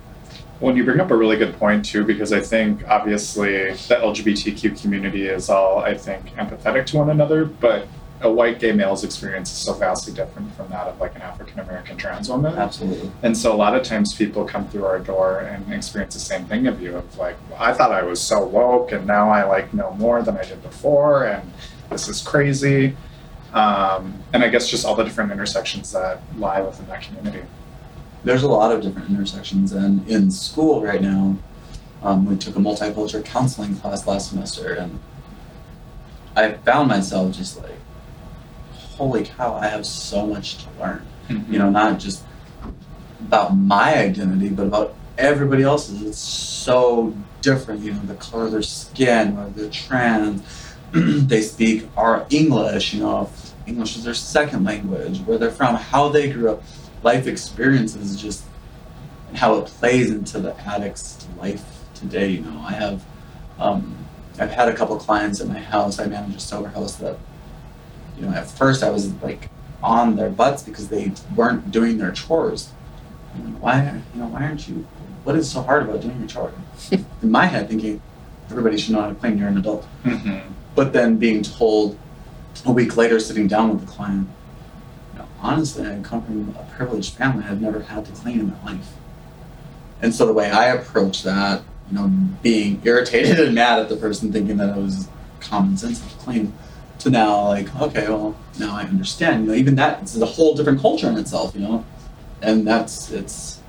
Well, 0.61 0.77
you 0.77 0.85
bring 0.85 1.01
up 1.01 1.11
a 1.11 1.17
really 1.17 1.37
good 1.37 1.57
point 1.57 1.85
too, 1.85 2.05
because 2.05 2.33
I 2.33 2.41
think 2.41 2.87
obviously 2.89 3.71
the 3.71 3.95
LGBTQ 3.95 4.81
community 4.81 5.29
is 5.29 5.49
all, 5.49 5.79
I 5.79 5.95
think, 5.95 6.35
empathetic 6.35 6.87
to 6.87 6.97
one 6.97 7.11
another, 7.11 7.45
but 7.45 7.87
a 8.21 8.31
white 8.31 8.59
gay 8.59 8.73
male's 8.73 9.05
experience 9.05 9.51
is 9.53 9.59
so 9.59 9.73
vastly 9.75 10.13
different 10.13 10.53
from 10.57 10.69
that 10.71 10.89
of 10.89 10.99
like 11.01 11.15
an 11.15 11.23
African 11.23 11.61
American 11.61 11.97
trans 11.97 12.29
woman. 12.29 12.55
Absolutely. 12.57 13.11
And 13.23 13.37
so 13.37 13.53
a 13.53 13.57
lot 13.57 13.77
of 13.77 13.85
times 13.85 14.15
people 14.15 14.45
come 14.45 14.69
through 14.69 14.87
our 14.87 14.99
door 14.99 15.41
and 15.41 15.73
experience 15.73 16.15
the 16.15 16.21
same 16.21 16.45
thing 16.47 16.67
of 16.67 16.83
you 16.83 16.97
of 16.97 17.17
like, 17.17 17.37
I 17.57 17.73
thought 17.73 17.93
I 17.93 18.03
was 18.03 18.21
so 18.21 18.45
woke 18.45 18.91
and 18.93 19.07
now 19.07 19.31
I 19.31 19.45
like 19.45 19.73
know 19.73 19.93
more 19.95 20.23
than 20.23 20.37
I 20.37 20.45
did 20.45 20.63
before 20.63 21.27
and 21.27 21.49
this 21.91 22.09
is 22.09 22.21
crazy. 22.21 22.97
Um, 23.53 24.23
and 24.33 24.45
I 24.45 24.49
guess 24.49 24.69
just 24.69 24.85
all 24.85 24.95
the 24.95 25.05
different 25.05 25.33
intersections 25.33 25.93
that 25.93 26.21
lie 26.37 26.61
within 26.61 26.87
that 26.89 27.03
community. 27.03 27.47
There's 28.25 28.43
a 28.43 28.49
lot 28.49 28.73
of 28.73 28.83
different 28.83 29.09
intersections, 29.11 29.73
and 29.73 30.07
in 30.09 30.31
school 30.31 30.83
right 30.83 31.01
now, 31.01 31.39
um, 32.03 32.27
we 32.27 32.37
took 32.37 32.57
a 32.57 32.59
multicultural 32.59 33.25
counseling 33.25 33.77
class 33.77 34.07
last 34.07 34.31
semester, 34.31 34.75
and 34.75 34.99
I 36.37 36.53
found 36.53 36.89
myself 36.89 37.35
just 37.35 37.57
like, 37.63 37.79
holy 38.73 39.25
cow, 39.25 39.55
I 39.55 39.69
have 39.69 39.87
so 39.87 40.27
much 40.27 40.65
to 40.65 40.69
learn. 40.81 41.07
You 41.29 41.59
know, 41.59 41.71
not 41.71 41.99
just 41.99 42.25
about 43.21 43.57
my 43.57 43.97
identity, 43.99 44.49
but 44.49 44.67
about 44.67 44.95
everybody 45.17 45.63
else's. 45.63 46.03
It's 46.03 46.19
so 46.19 47.15
different. 47.43 47.81
You 47.83 47.93
know, 47.93 48.01
the 48.01 48.15
color 48.15 48.47
of 48.47 48.53
their 48.53 48.63
skin, 48.63 49.37
or 49.37 49.51
they're 49.51 49.71
trans, 49.71 50.43
they 50.93 51.43
speak 51.43 51.89
our 51.97 52.27
English. 52.31 52.95
You 52.95 53.01
know, 53.01 53.31
English 53.67 53.97
is 53.97 54.05
their 54.05 54.15
second 54.15 54.65
language, 54.65 55.21
where 55.21 55.39
they're 55.39 55.51
from, 55.51 55.75
how 55.75 56.09
they 56.09 56.31
grew 56.31 56.51
up, 56.51 56.63
life 57.03 57.27
experiences, 57.27 58.21
just 58.21 58.45
and 59.29 59.37
how 59.37 59.57
it 59.57 59.67
plays 59.67 60.11
into 60.11 60.41
the 60.41 60.57
addict's 60.67 61.29
life 61.39 61.65
today. 61.95 62.29
You 62.29 62.41
know, 62.41 62.61
I 62.61 62.73
have, 62.73 63.05
um, 63.59 63.97
I've 64.39 64.51
had 64.51 64.69
a 64.69 64.75
couple 64.75 64.97
clients 64.97 65.41
at 65.41 65.49
my 65.49 65.59
house. 65.59 65.99
I 65.99 66.07
manage 66.07 66.37
a 66.37 66.41
sober 66.41 66.69
house 66.69 66.97
that, 66.97 67.19
you 68.17 68.25
know, 68.25 68.33
at 68.33 68.49
first 68.49 68.83
I 68.83 68.91
was 68.91 69.13
like 69.23 69.51
on 69.83 70.17
their 70.17 70.31
butts 70.31 70.63
because 70.63 70.89
they 70.89 71.13
weren't 71.37 71.71
doing 71.71 71.99
their 71.99 72.13
chores. 72.13 72.71
Why, 73.61 74.01
you 74.15 74.21
know, 74.21 74.27
why 74.29 74.45
aren't 74.45 74.67
you? 74.69 74.87
What 75.25 75.37
is 75.37 75.51
so 75.51 75.61
hard 75.63 75.83
about 75.83 76.01
doing 76.01 76.19
your 76.19 76.29
chores? 76.29 76.55
In 76.91 77.31
my 77.31 77.47
head, 77.47 77.69
thinking 77.69 78.01
everybody 78.51 78.79
should 78.79 78.95
know 78.95 79.03
how 79.03 79.09
to 79.09 79.15
clean. 79.15 79.39
You're 79.39 79.49
an 79.49 79.59
adult. 79.59 79.87
Mm-hmm. 80.05 80.53
But 80.79 80.93
then 80.93 81.17
being 81.17 81.43
told 81.43 81.99
a 82.65 82.71
week 82.71 82.97
later, 82.97 83.19
sitting 83.19 83.49
down 83.49 83.71
with 83.71 83.81
the 83.85 83.93
client, 83.93 84.29
you 85.13 85.19
know, 85.19 85.27
honestly, 85.41 85.85
I 85.85 85.99
come 86.03 86.23
from 86.25 86.55
a 86.57 86.63
privileged 86.77 87.15
family. 87.15 87.45
I've 87.45 87.61
never 87.61 87.81
had 87.81 88.05
to 88.05 88.13
clean 88.13 88.39
in 88.39 88.51
my 88.51 88.65
life. 88.65 88.93
And 90.01 90.15
so 90.15 90.25
the 90.25 90.33
way 90.33 90.53
I 90.53 90.67
approach 90.67 91.25
that, 91.25 91.63
you 91.91 91.99
know, 91.99 92.07
being 92.43 92.81
irritated 92.85 93.41
and 93.41 93.57
mad 93.57 93.81
at 93.81 93.89
the 93.89 93.97
person 93.97 94.33
thinking 94.33 94.57
that 94.59 94.79
it 94.79 94.81
was 94.81 95.09
common 95.41 95.77
sense 95.77 95.99
to 95.99 96.17
clean, 96.19 96.53
to 97.01 97.11
now 97.11 97.49
like, 97.49 97.75
okay, 97.81 98.09
well, 98.09 98.37
now 98.61 98.77
I 98.77 98.85
understand. 98.85 99.47
You 99.47 99.51
know, 99.51 99.59
even 99.59 99.75
that 99.75 100.05
is 100.05 100.23
a 100.23 100.27
whole 100.27 100.55
different 100.55 100.81
culture 100.81 101.09
in 101.09 101.19
itself, 101.19 101.57
you 101.57 101.63
know. 101.63 101.85
And 102.41 102.65
that's 102.65 103.11
it's 103.11 103.61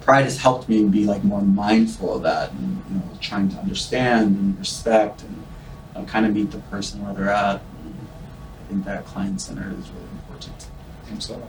pride 0.00 0.24
has 0.24 0.38
helped 0.38 0.68
me 0.68 0.82
be 0.82 1.04
like 1.04 1.22
more 1.22 1.42
mindful 1.42 2.16
of 2.16 2.22
that 2.24 2.50
and 2.50 2.82
you 2.90 2.96
know, 2.96 3.02
trying 3.20 3.48
to 3.50 3.56
understand 3.58 4.36
and 4.36 4.58
respect 4.58 5.22
and 5.22 5.44
uh, 5.98 6.04
kind 6.04 6.26
of 6.26 6.34
meet 6.34 6.50
the 6.50 6.58
person 6.58 7.04
where 7.04 7.14
they're 7.14 7.30
at. 7.30 7.56
I 7.56 8.68
think 8.68 8.84
that 8.84 9.04
client 9.06 9.40
center 9.40 9.70
is 9.78 9.90
really 9.90 10.08
important. 10.12 10.68
Absolutely. 11.10 11.48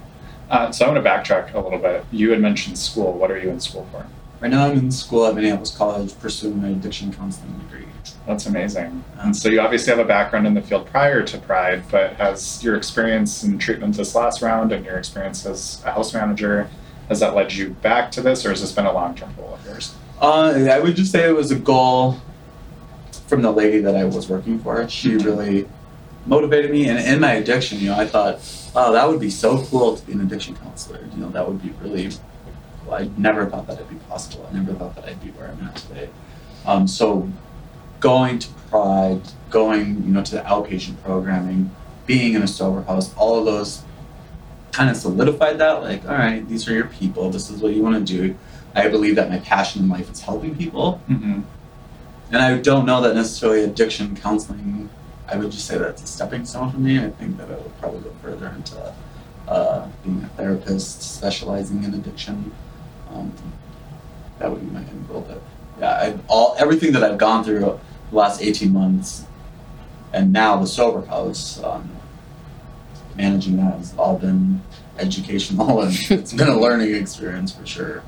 Uh, 0.50 0.72
so 0.72 0.86
I 0.86 0.92
want 0.92 1.04
to 1.04 1.10
backtrack 1.10 1.54
a 1.54 1.60
little 1.60 1.80
bit. 1.80 2.06
You 2.12 2.32
had 2.32 2.42
mentioned 2.42 2.78
school. 2.78 3.14
What 3.14 3.30
are 3.30 3.38
you 3.38 3.50
in 3.50 3.60
school 3.60 3.88
for? 3.92 4.06
Right 4.40 4.50
now, 4.50 4.68
I'm 4.68 4.78
in 4.78 4.92
school 4.92 5.26
at 5.26 5.36
Minneapolis 5.36 5.76
College 5.76 6.18
pursuing 6.20 6.62
my 6.62 6.70
addiction 6.70 7.14
counseling 7.14 7.60
degree. 7.60 7.86
That's 8.26 8.46
amazing. 8.46 9.04
And 9.18 9.36
so 9.36 9.50
you 9.50 9.60
obviously 9.60 9.92
have 9.92 10.00
a 10.00 10.08
background 10.08 10.48
in 10.48 10.54
the 10.54 10.62
field 10.62 10.88
prior 10.88 11.24
to 11.24 11.38
Pride, 11.40 11.84
but 11.92 12.14
has 12.14 12.64
your 12.64 12.76
experience 12.76 13.44
in 13.44 13.60
treatment 13.60 13.98
this 13.98 14.16
last 14.16 14.42
round 14.42 14.72
and 14.72 14.86
your 14.86 14.98
experience 14.98 15.46
as 15.46 15.84
a 15.86 15.92
house 15.92 16.14
manager, 16.14 16.70
has 17.10 17.20
that 17.20 17.36
led 17.36 17.52
you 17.52 17.72
back 17.72 18.12
to 18.12 18.22
this, 18.22 18.46
or 18.46 18.50
has 18.52 18.62
this 18.62 18.72
been 18.72 18.86
a 18.86 18.94
long-term 18.94 19.34
goal 19.36 19.56
of 19.56 19.66
yours? 19.66 19.94
Uh, 20.22 20.68
I 20.72 20.80
would 20.80 20.96
just 20.96 21.12
say 21.12 21.28
it 21.28 21.36
was 21.36 21.52
a 21.52 21.60
goal 21.60 22.18
from 23.30 23.44
the 23.44 23.52
lady 23.52 23.80
that 23.80 23.96
I 23.96 24.06
was 24.06 24.28
working 24.28 24.60
for. 24.60 24.90
She 24.90 25.12
Mhm. 25.12 25.26
really 25.26 25.68
motivated 26.26 26.72
me, 26.72 26.88
and 26.90 27.00
in 27.00 27.20
my 27.20 27.34
addiction, 27.34 27.80
you 27.80 27.90
know, 27.90 27.96
I 27.98 28.06
thought, 28.08 28.40
oh, 28.76 28.92
that 28.92 29.08
would 29.08 29.20
be 29.20 29.30
so 29.30 29.64
cool 29.66 29.96
to 29.96 30.06
be 30.06 30.14
an 30.14 30.22
addiction 30.22 30.56
counselor. 30.56 31.00
You 31.16 31.22
know, 31.24 31.30
that 31.30 31.48
would 31.48 31.62
be 31.62 31.72
really. 31.82 32.10
Cool. 32.86 32.94
I 32.96 33.10
never 33.18 33.46
thought 33.46 33.68
that 33.68 33.74
it'd 33.78 33.90
be 33.90 33.96
possible. 34.10 34.48
I 34.52 34.56
never 34.56 34.74
thought 34.74 34.96
that 34.96 35.06
I'd 35.06 35.22
be 35.24 35.30
where 35.30 35.48
I'm 35.50 35.68
at 35.68 35.76
today. 35.76 36.10
Um, 36.66 36.88
so, 36.88 37.30
going 38.00 38.40
to 38.40 38.48
Pride, 38.70 39.22
going, 39.50 40.04
you 40.06 40.12
know, 40.14 40.22
to 40.24 40.36
the 40.36 40.42
outpatient 40.42 40.96
programming, 41.04 41.72
being 42.06 42.34
in 42.36 42.42
a 42.44 42.48
sober 42.48 42.82
house, 42.84 43.12
all 43.16 43.40
of 43.40 43.46
those 43.46 43.82
kind 44.72 44.90
of 44.92 44.96
solidified 44.96 45.58
that. 45.60 45.82
Like, 45.82 46.08
all 46.08 46.16
right, 46.16 46.48
these 46.48 46.68
are 46.68 46.74
your 46.74 46.86
people. 46.86 47.30
This 47.32 47.50
is 47.50 47.62
what 47.62 47.74
you 47.74 47.82
want 47.82 47.96
to 48.08 48.14
do. 48.18 48.36
I 48.76 48.88
believe 48.88 49.16
that 49.16 49.30
my 49.30 49.40
passion 49.40 49.84
in 49.84 49.90
life 49.90 50.12
is 50.12 50.22
helping 50.22 50.56
people. 50.56 51.02
Mm-hmm. 51.10 51.42
And 52.32 52.42
I 52.42 52.58
don't 52.58 52.86
know 52.86 53.02
that 53.02 53.16
necessarily 53.16 53.64
addiction 53.64 54.16
counseling, 54.16 54.90
I 55.28 55.38
would 55.38 55.52
just 55.52 55.66
say 55.66 55.78
that's 55.78 56.04
a 56.04 56.08
stepping 56.08 56.46
stone 56.46 56.72
for 56.72 56.78
me. 56.78 57.00
I 57.00 57.10
think 57.10 57.38
that 57.38 57.50
I 57.50 57.56
would 57.56 57.80
probably 57.80 58.02
go 58.02 58.12
further 58.22 58.48
into 58.48 58.94
uh, 59.48 59.88
being 60.04 60.24
a 60.24 60.28
therapist, 60.30 61.02
specializing 61.02 61.84
in 61.84 61.94
addiction. 61.94 62.52
Um, 63.12 63.34
that 64.38 64.52
would 64.52 64.62
be 64.62 64.68
my 64.72 64.82
end 64.82 65.08
goal. 65.08 65.26
But 65.28 65.42
yeah, 65.80 65.92
I, 65.92 66.20
all 66.28 66.56
everything 66.60 66.94
that 66.94 67.04
I've 67.04 67.18
gone 67.18 67.44
through 67.44 67.60
the 67.60 67.80
last 68.12 68.42
18 68.42 68.72
months 68.72 69.26
and 70.14 70.32
now 70.32 70.58
the 70.58 70.68
sober 70.68 71.06
house, 71.06 71.62
um, 71.64 71.90
managing 73.16 73.58
that 73.58 73.78
has 73.78 73.96
all 73.98 74.18
been 74.18 74.62
educational 74.98 75.82
and 75.82 75.96
it's 76.10 76.34
been 76.34 76.48
a 76.48 76.60
learning 76.60 76.94
experience 76.96 77.54
for 77.54 77.66
sure. 77.66 78.04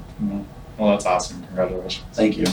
Well, 0.78 0.92
that's 0.92 1.06
awesome. 1.06 1.44
Congratulations. 1.48 2.06
Thank 2.14 2.38
you. 2.38 2.46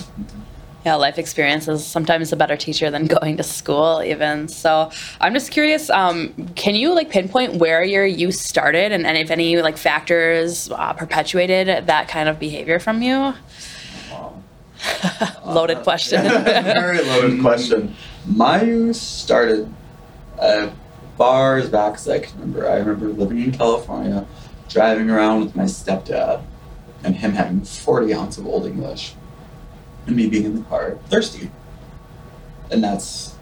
Yeah, 0.86 0.94
life 0.94 1.18
experience 1.18 1.66
is 1.68 1.84
sometimes 1.84 2.32
a 2.32 2.36
better 2.36 2.56
teacher 2.56 2.90
than 2.90 3.06
going 3.18 3.36
to 3.36 3.42
school, 3.42 4.02
even. 4.02 4.48
So 4.48 4.90
I'm 5.20 5.34
just 5.34 5.50
curious. 5.50 5.90
Um, 5.90 6.32
can 6.54 6.74
you 6.74 6.94
like 6.94 7.10
pinpoint 7.10 7.54
where 7.54 7.82
your 7.82 8.06
use 8.06 8.40
started, 8.40 8.92
and, 8.92 9.06
and 9.06 9.18
if 9.18 9.30
any 9.30 9.60
like 9.60 9.76
factors 9.76 10.70
uh, 10.70 10.92
perpetuated 10.92 11.86
that 11.86 12.08
kind 12.08 12.28
of 12.28 12.38
behavior 12.38 12.78
from 12.78 13.02
you? 13.02 13.34
Loaded 15.44 15.78
Uh, 15.78 15.82
question. 15.82 16.22
Very 16.44 17.04
loaded 17.04 17.40
question. 17.40 17.94
My 18.26 18.62
use 18.62 19.00
started 19.00 19.72
as 20.40 20.70
far 21.16 21.56
as 21.56 21.68
back 21.68 21.94
as 21.94 22.08
I 22.08 22.20
can 22.20 22.38
remember. 22.38 22.68
I 22.70 22.76
remember 22.76 23.08
living 23.08 23.40
in 23.42 23.50
California, 23.50 24.24
driving 24.68 25.10
around 25.10 25.40
with 25.40 25.56
my 25.56 25.64
stepdad, 25.64 26.42
and 27.02 27.16
him 27.16 27.32
having 27.32 27.62
40 27.62 28.14
ounce 28.14 28.38
of 28.38 28.46
Old 28.46 28.66
English, 28.66 29.14
and 30.08 30.16
me 30.16 30.26
being 30.26 30.44
in 30.44 30.56
the 30.56 30.62
car 30.62 30.98
thirsty. 31.08 31.50
And 32.70 32.82
that's 32.82 33.34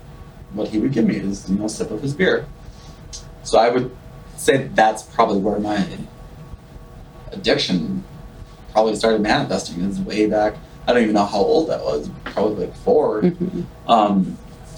what 0.53 0.69
he 0.69 0.79
would 0.79 0.93
give 0.93 1.07
me 1.07 1.17
is 1.17 1.49
you 1.49 1.57
know 1.57 1.65
a 1.65 1.69
sip 1.69 1.91
of 1.91 2.03
his 2.03 2.13
beer. 2.15 2.47
So 3.45 3.59
I 3.59 3.71
would 3.71 3.97
say 4.37 4.69
that's 4.75 5.03
probably 5.03 5.39
where 5.39 5.59
my 5.59 5.87
addiction 7.33 8.05
probably 8.73 8.97
started 8.97 9.21
manifesting. 9.23 9.81
Is 9.83 10.01
way 10.01 10.27
back. 10.27 10.55
I 10.87 10.93
don't 10.93 11.03
even 11.03 11.15
know 11.15 11.25
how 11.25 11.39
old 11.39 11.69
that 11.71 11.83
was. 11.83 12.11
Probably 12.25 12.67
like 12.67 12.77
4 12.77 13.23
Mhm. 13.23 13.65
um, 13.89 14.37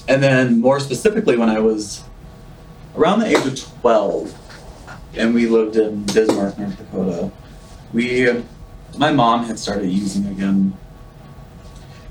and 0.09 0.23
then 0.23 0.61
more 0.61 0.81
specifically, 0.81 1.37
when 1.37 1.51
I 1.51 1.59
was 1.59 2.03
around 2.97 3.21
the 3.21 3.27
age 3.27 3.45
of 3.47 3.59
12, 3.83 4.35
and 5.15 5.35
we 5.35 5.47
lived 5.47 5.77
in 5.77 6.05
Bismarck, 6.05 6.59
North 6.59 6.79
Dakota, 6.79 7.31
we, 7.93 8.43
my 8.97 9.13
mom 9.13 9.45
had 9.45 9.59
started 9.59 9.91
using 9.91 10.27
again. 10.27 10.73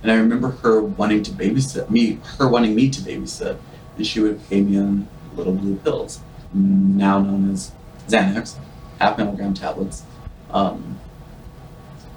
And 0.02 0.12
I 0.12 0.16
remember 0.16 0.50
her 0.50 0.82
wanting 0.82 1.24
to 1.24 1.32
babysit 1.32 1.90
me, 1.90 2.20
her 2.38 2.48
wanting 2.48 2.76
me 2.76 2.90
to 2.90 3.02
babysit, 3.02 3.58
and 3.96 4.06
she 4.06 4.20
would 4.20 4.48
pay 4.48 4.62
me 4.62 4.78
in 4.78 5.08
little 5.36 5.54
blue 5.54 5.76
pills, 5.78 6.20
now 6.54 7.20
known 7.20 7.52
as 7.52 7.72
Xanax, 8.08 8.56
half 9.00 9.18
milligram 9.18 9.54
tablets. 9.54 10.04
Um, 10.52 11.00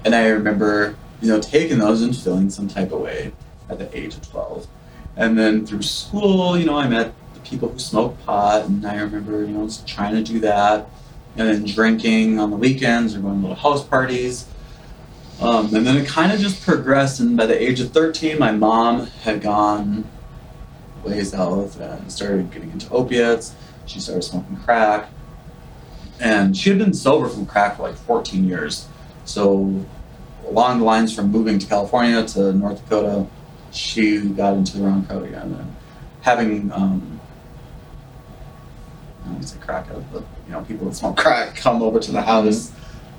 and 0.05 0.15
I 0.15 0.29
remember, 0.29 0.97
you 1.21 1.29
know, 1.29 1.41
taking 1.41 1.79
those 1.79 2.03
and 2.03 2.17
feeling 2.17 2.51
some 2.51 2.69
type 2.69 2.93
of 2.93 3.01
way 3.01 3.33
at 3.69 3.79
the 3.79 3.97
age 3.97 4.15
of 4.15 4.29
12. 4.31 4.67
And 5.17 5.39
then 5.39 5.67
through 5.67 5.83
school, 5.83 6.59
you 6.59 6.67
know, 6.67 6.77
I 6.77 6.89
met 6.89 7.13
the 7.35 7.41
people 7.41 7.69
who 7.69 7.79
smoked 7.79 8.25
pot, 8.25 8.67
and 8.67 8.87
I 8.87 9.01
remember, 9.01 9.41
you 9.45 9.53
know, 9.53 9.69
trying 9.87 10.15
to 10.15 10.23
do 10.23 10.41
that. 10.41 10.89
And 11.37 11.49
then 11.49 11.65
drinking 11.65 12.41
on 12.41 12.51
the 12.51 12.57
weekends 12.57 13.15
or 13.15 13.21
going 13.21 13.37
to 13.37 13.41
little 13.49 13.57
house 13.57 13.85
parties. 13.85 14.47
Um, 15.40 15.75
and 15.75 15.87
then 15.87 15.97
it 15.97 16.06
kind 16.06 16.32
of 16.32 16.40
just 16.40 16.62
progressed. 16.62 17.20
And 17.20 17.37
by 17.37 17.47
the 17.47 17.61
age 17.61 17.80
of 17.80 17.92
13, 17.92 18.38
my 18.38 18.52
mom 18.52 19.06
had 19.06 19.40
gone 19.40 20.04
way 21.02 21.25
south 21.25 21.80
and 21.80 22.12
started 22.12 22.50
getting 22.50 22.70
into 22.70 22.90
opiates. 22.90 23.54
She 23.87 24.00
started 24.00 24.23
smoking 24.23 24.56
crack. 24.59 25.09
And 26.20 26.54
she 26.54 26.68
had 26.68 26.78
been 26.78 26.92
sober 26.92 27.28
from 27.28 27.47
crack 27.47 27.76
for 27.76 27.85
like 27.85 27.97
14 27.97 28.44
years. 28.47 28.87
So, 29.25 29.87
along 30.47 30.80
the 30.80 30.85
lines 30.85 31.14
from 31.14 31.30
moving 31.30 31.59
to 31.59 31.66
California 31.66 32.23
to 32.28 32.52
North 32.52 32.82
Dakota, 32.82 33.26
she 33.70 34.20
got 34.20 34.54
into 34.54 34.76
the 34.76 34.85
wrong 34.85 35.06
crowd 35.06 35.25
again. 35.25 35.54
And 35.54 35.76
having, 36.20 36.70
um, 36.73 37.20
I 39.23 39.25
don't 39.25 39.32
want 39.35 39.42
to 39.42 39.49
say 39.49 39.59
crack 39.61 39.87
but 40.12 40.25
you 40.47 40.52
know, 40.52 40.61
people 40.62 40.87
that 40.88 40.94
smoke 40.94 41.16
crack 41.16 41.56
come 41.56 41.82
over 41.82 41.99
to 41.99 42.12
the 42.12 42.20
house. 42.20 42.73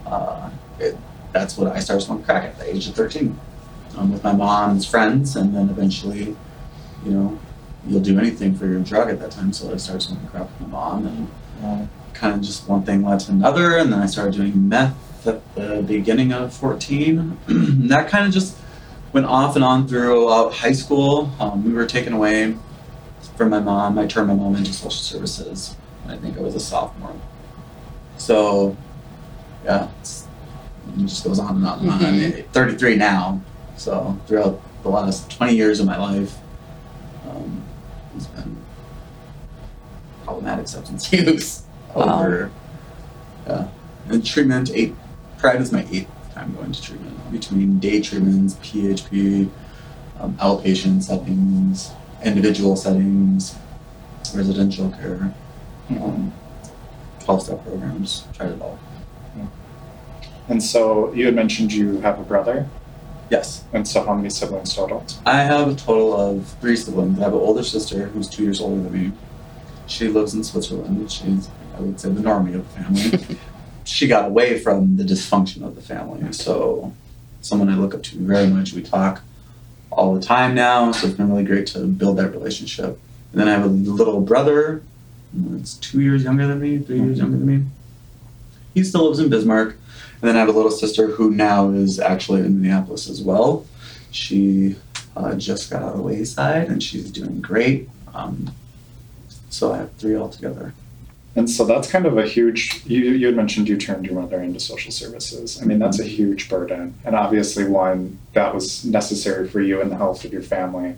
Uh, 0.05 0.51
it, 0.79 0.95
that's 1.31 1.57
what 1.57 1.71
I 1.71 1.79
started 1.79 2.05
smoking 2.05 2.25
crack 2.25 2.43
at 2.43 2.57
the 2.57 2.73
age 2.73 2.87
of 2.87 2.95
13 2.95 3.39
um, 3.97 4.11
with 4.11 4.23
my 4.23 4.33
mom's 4.33 4.85
friends, 4.85 5.35
and 5.35 5.55
then 5.55 5.69
eventually, 5.69 6.35
you 7.05 7.11
know, 7.11 7.39
you'll 7.87 8.01
do 8.01 8.19
anything 8.19 8.55
for 8.55 8.65
your 8.67 8.79
drug 8.81 9.09
at 9.09 9.19
that 9.19 9.31
time. 9.31 9.53
So 9.53 9.73
I 9.73 9.77
started 9.77 10.01
smoking 10.01 10.27
crack 10.27 10.43
with 10.43 10.61
my 10.61 10.67
mom, 10.67 11.07
and 11.07 11.27
Well, 11.61 11.89
kind 12.13 12.35
of 12.35 12.41
just 12.41 12.67
one 12.67 12.83
thing 12.83 13.03
led 13.03 13.19
to 13.21 13.31
another, 13.31 13.77
and 13.77 13.91
then 13.91 13.99
I 13.99 14.05
started 14.05 14.35
doing 14.35 14.69
meth 14.69 15.27
at 15.27 15.55
the 15.55 15.83
beginning 15.85 16.31
of 16.31 16.53
14. 16.53 17.37
and 17.47 17.89
that 17.89 18.09
kind 18.09 18.25
of 18.25 18.33
just 18.33 18.57
went 19.13 19.25
off 19.25 19.55
and 19.55 19.63
on 19.63 19.87
throughout 19.87 20.53
high 20.53 20.71
school. 20.71 21.31
Um, 21.39 21.63
we 21.65 21.73
were 21.73 21.85
taken 21.85 22.13
away 22.13 22.55
from 23.35 23.49
my 23.49 23.59
mom. 23.59 23.97
I 23.97 24.07
turned 24.07 24.27
my 24.27 24.33
mom 24.33 24.55
into 24.55 24.73
social 24.73 24.91
services. 24.91 25.75
I 26.07 26.17
think 26.17 26.37
I 26.37 26.41
was 26.41 26.55
a 26.55 26.59
sophomore. 26.59 27.15
So, 28.17 28.77
yeah, 29.63 29.89
it's, 29.99 30.27
it 30.97 31.05
just 31.05 31.23
goes 31.23 31.39
on 31.39 31.55
and 31.57 31.65
on 31.67 31.79
and 31.79 31.89
on. 31.91 32.03
I'm 32.05 32.43
33 32.51 32.95
now, 32.95 33.41
so 33.77 34.17
throughout 34.27 34.61
the 34.83 34.89
last 34.89 35.29
20 35.31 35.53
years 35.55 35.79
of 35.79 35.85
my 35.85 35.97
life, 35.97 36.37
um, 37.29 37.63
it's 38.15 38.27
been 38.27 38.57
problematic 40.23 40.67
substance 40.67 41.11
use 41.13 41.63
Wow. 41.95 42.19
over, 42.23 42.51
yeah. 43.47 43.67
And 44.09 44.25
treatment, 44.25 44.71
eight, 44.73 44.95
Pride 45.37 45.59
is 45.61 45.71
my 45.71 45.85
eighth 45.91 46.07
time 46.33 46.53
going 46.55 46.71
to 46.71 46.81
treatment 46.81 47.31
between 47.31 47.79
day 47.79 47.99
treatments, 48.01 48.53
PHP, 48.55 49.49
um, 50.19 50.35
outpatient 50.37 51.03
settings, 51.03 51.91
individual 52.23 52.75
settings, 52.75 53.55
residential 54.35 54.89
care, 54.91 55.33
um, 55.89 56.31
12 57.23 57.43
step 57.43 57.63
programs, 57.65 58.25
tried 58.33 58.51
it 58.51 58.61
all. 58.61 58.79
And 60.49 60.61
so 60.61 61.13
you 61.13 61.25
had 61.25 61.35
mentioned 61.35 61.71
you 61.73 61.99
have 62.01 62.19
a 62.19 62.23
brother, 62.23 62.67
Yes. 63.29 63.63
and 63.71 63.87
so 63.87 64.03
how 64.03 64.13
many 64.13 64.29
siblings 64.29 64.75
total? 64.75 65.05
I 65.25 65.43
have 65.43 65.69
a 65.69 65.75
total 65.75 66.13
of 66.19 66.45
three 66.59 66.75
siblings. 66.75 67.17
I 67.17 67.23
have 67.23 67.33
an 67.33 67.39
older 67.39 67.63
sister 67.63 68.07
who's 68.07 68.27
two 68.27 68.43
years 68.43 68.59
older 68.59 68.81
than 68.81 68.91
me. 68.91 69.11
She 69.87 70.09
lives 70.09 70.33
in 70.33 70.43
Switzerland. 70.43 71.09
She's, 71.09 71.49
I 71.77 71.79
would 71.79 71.99
say 71.99 72.09
the 72.09 72.21
normie 72.21 72.55
of 72.55 72.67
the 72.73 72.83
family. 72.83 73.37
she 73.85 74.07
got 74.07 74.25
away 74.25 74.59
from 74.59 74.97
the 74.97 75.03
dysfunction 75.03 75.63
of 75.63 75.75
the 75.75 75.81
family. 75.81 76.31
So, 76.33 76.93
someone 77.41 77.69
I 77.69 77.75
look 77.75 77.93
up 77.95 78.03
to 78.03 78.17
very 78.17 78.47
much. 78.47 78.73
We 78.73 78.83
talk 78.83 79.21
all 79.91 80.13
the 80.13 80.21
time 80.21 80.53
now, 80.53 80.91
so 80.91 81.07
it's 81.07 81.17
been 81.17 81.29
really 81.29 81.43
great 81.43 81.67
to 81.67 81.85
build 81.85 82.17
that 82.17 82.31
relationship. 82.31 82.99
And 83.31 83.39
then 83.41 83.47
I 83.47 83.51
have 83.51 83.63
a 83.63 83.67
little 83.67 84.21
brother 84.21 84.83
that's 85.33 85.75
two 85.75 86.01
years 86.01 86.23
younger 86.23 86.47
than 86.47 86.59
me, 86.59 86.79
3 86.79 86.95
years 86.97 87.11
mm-hmm. 87.11 87.17
younger 87.17 87.37
than 87.37 87.45
me. 87.45 87.65
He 88.73 88.83
still 88.83 89.05
lives 89.05 89.19
in 89.19 89.29
Bismarck. 89.29 89.75
And 90.21 90.29
then 90.29 90.35
I 90.35 90.39
have 90.39 90.49
a 90.49 90.51
little 90.51 90.71
sister 90.71 91.07
who 91.07 91.31
now 91.31 91.69
is 91.71 91.99
actually 91.99 92.41
in 92.41 92.61
Minneapolis 92.61 93.09
as 93.09 93.21
well. 93.21 93.65
She 94.11 94.75
uh, 95.15 95.35
just 95.35 95.71
got 95.71 95.81
out 95.81 95.95
of 95.95 96.01
Wayside 96.01 96.67
and 96.67 96.81
she's 96.81 97.09
doing 97.11 97.41
great. 97.41 97.89
Um, 98.13 98.53
so 99.49 99.73
I 99.73 99.77
have 99.77 99.93
three 99.93 100.15
altogether. 100.15 100.73
And 101.35 101.49
so 101.49 101.65
that's 101.65 101.89
kind 101.89 102.05
of 102.05 102.17
a 102.17 102.27
huge. 102.27 102.83
You 102.85 102.99
you 102.99 103.27
had 103.27 103.35
mentioned 103.37 103.69
you 103.69 103.77
turned 103.77 104.05
your 104.05 104.19
mother 104.19 104.41
into 104.41 104.59
social 104.59 104.91
services. 104.91 105.61
I 105.61 105.65
mean, 105.65 105.79
that's 105.79 105.99
a 105.99 106.03
huge 106.03 106.49
burden, 106.49 106.93
and 107.05 107.15
obviously 107.15 107.63
one 107.65 108.19
that 108.33 108.53
was 108.53 108.83
necessary 108.83 109.47
for 109.47 109.61
you 109.61 109.79
and 109.79 109.89
the 109.89 109.95
health 109.95 110.25
of 110.25 110.33
your 110.33 110.41
family. 110.41 110.97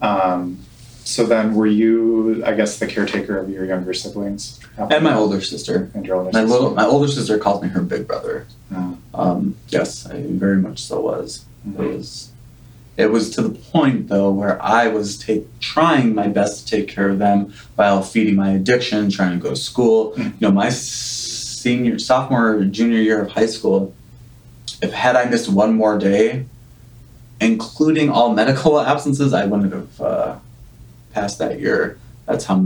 Um, 0.00 0.64
so 1.08 1.24
then, 1.24 1.54
were 1.54 1.66
you, 1.66 2.42
I 2.44 2.52
guess, 2.52 2.78
the 2.78 2.86
caretaker 2.86 3.38
of 3.38 3.48
your 3.48 3.64
younger 3.64 3.94
siblings 3.94 4.60
And 4.76 5.02
my 5.02 5.14
older 5.14 5.40
sister. 5.40 5.90
and 5.94 6.04
your 6.04 6.16
older 6.16 6.30
My 6.32 6.40
sister? 6.40 6.46
little, 6.54 6.74
my 6.74 6.84
older 6.84 7.08
sister 7.08 7.38
calls 7.38 7.62
me 7.62 7.68
her 7.70 7.80
big 7.80 8.06
brother. 8.06 8.46
Oh. 8.74 8.98
Um, 9.14 9.56
yes, 9.68 10.06
I 10.06 10.22
very 10.28 10.58
much 10.58 10.80
so 10.82 11.00
was. 11.00 11.46
It 11.66 11.78
Mhm. 11.78 11.96
was. 11.96 12.28
It 12.98 13.10
was 13.10 13.30
to 13.30 13.42
the 13.42 13.50
point 13.50 14.08
though 14.08 14.30
where 14.30 14.60
I 14.62 14.88
was 14.88 15.16
take, 15.16 15.46
trying 15.60 16.14
my 16.14 16.26
best 16.28 16.66
to 16.68 16.76
take 16.76 16.88
care 16.88 17.08
of 17.08 17.18
them 17.18 17.54
while 17.76 18.02
feeding 18.02 18.36
my 18.36 18.50
addiction, 18.50 19.08
trying 19.08 19.38
to 19.38 19.42
go 19.42 19.50
to 19.50 19.56
school. 19.56 20.12
Mm. 20.16 20.24
You 20.24 20.32
know, 20.48 20.50
my 20.50 20.68
senior, 20.68 21.98
sophomore, 21.98 22.62
junior 22.64 22.98
year 23.00 23.22
of 23.22 23.30
high 23.30 23.46
school. 23.46 23.94
If 24.82 24.92
had 24.92 25.16
I 25.16 25.24
missed 25.24 25.48
one 25.48 25.74
more 25.74 25.96
day, 25.98 26.44
including 27.40 28.10
all 28.10 28.34
medical 28.34 28.78
absences, 28.80 29.32
I 29.32 29.44
wouldn't 29.46 29.72
have 29.72 30.00
uh, 30.00 30.34
passed 31.18 31.38
that 31.38 31.60
year. 31.60 31.98
That's 32.26 32.44
how 32.44 32.56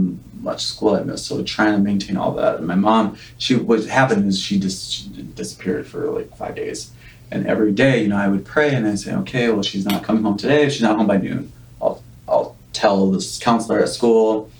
much 0.41 0.63
school 0.63 0.95
I 0.95 1.03
missed. 1.03 1.25
So 1.25 1.41
trying 1.43 1.73
to 1.73 1.79
maintain 1.79 2.17
all 2.17 2.33
that. 2.33 2.57
And 2.57 2.67
my 2.67 2.75
mom, 2.75 3.17
she 3.37 3.55
what 3.55 3.85
happened 3.85 4.27
is 4.27 4.39
she 4.39 4.59
just 4.59 4.91
she 4.91 5.07
disappeared 5.35 5.87
for 5.87 6.11
like 6.11 6.35
five 6.35 6.55
days. 6.55 6.91
And 7.31 7.47
every 7.47 7.71
day, 7.71 8.03
you 8.03 8.09
know, 8.09 8.17
I 8.17 8.27
would 8.27 8.45
pray 8.45 8.75
and 8.75 8.85
I'd 8.85 8.99
say, 8.99 9.15
okay, 9.15 9.49
well, 9.49 9.63
she's 9.63 9.85
not 9.85 10.03
coming 10.03 10.23
home 10.23 10.37
today. 10.37 10.65
If 10.65 10.73
she's 10.73 10.83
not 10.83 10.97
home 10.97 11.07
by 11.07 11.17
noon, 11.17 11.51
I'll 11.81 12.03
I'll 12.27 12.55
tell 12.73 13.09
this 13.11 13.39
counselor 13.39 13.79
at 13.81 13.89
school. 13.89 14.51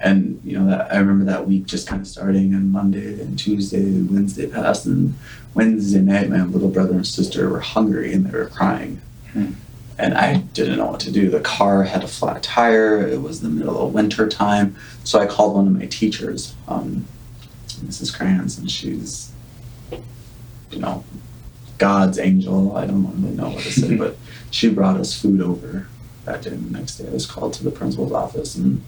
And 0.00 0.40
you 0.44 0.58
know 0.58 0.66
that 0.66 0.92
I 0.92 0.98
remember 0.98 1.24
that 1.26 1.46
week 1.46 1.66
just 1.66 1.86
kind 1.86 2.02
of 2.02 2.08
starting 2.08 2.54
on 2.54 2.72
Monday 2.72 3.20
and 3.22 3.38
Tuesday, 3.38 3.84
Wednesday 4.02 4.48
passed, 4.48 4.84
and 4.84 5.14
Wednesday 5.54 6.00
night, 6.00 6.28
my 6.28 6.42
little 6.42 6.68
brother 6.68 6.94
and 6.94 7.06
sister 7.06 7.48
were 7.48 7.60
hungry 7.60 8.12
and 8.12 8.26
they 8.26 8.36
were 8.36 8.46
crying, 8.46 9.00
Hmm. 9.32 9.52
And 9.98 10.14
I 10.14 10.36
didn't 10.38 10.78
know 10.78 10.86
what 10.86 11.00
to 11.00 11.12
do. 11.12 11.30
The 11.30 11.40
car 11.40 11.84
had 11.84 12.02
a 12.02 12.08
flat 12.08 12.42
tire. 12.42 13.06
It 13.06 13.22
was 13.22 13.40
the 13.40 13.48
middle 13.48 13.86
of 13.86 13.94
winter 13.94 14.28
time, 14.28 14.76
so 15.04 15.18
I 15.18 15.26
called 15.26 15.54
one 15.54 15.66
of 15.66 15.72
my 15.72 15.86
teachers, 15.86 16.54
um, 16.68 17.06
Mrs. 17.68 18.16
Kranz, 18.16 18.58
and 18.58 18.70
she's, 18.70 19.32
you 20.70 20.78
know, 20.78 21.04
God's 21.78 22.18
angel. 22.18 22.76
I 22.76 22.86
don't 22.86 23.22
really 23.22 23.34
know 23.34 23.50
what 23.50 23.62
to 23.62 23.72
say, 23.72 23.96
but 24.04 24.16
she 24.50 24.68
brought 24.68 24.98
us 24.98 25.20
food 25.20 25.40
over 25.40 25.86
that 26.24 26.42
day. 26.42 26.50
And 26.50 26.66
the 26.66 26.78
next 26.78 26.98
day, 26.98 27.08
I 27.08 27.12
was 27.12 27.26
called 27.26 27.54
to 27.54 27.64
the 27.64 27.70
principal's 27.70 28.12
office, 28.12 28.54
and 28.56 28.82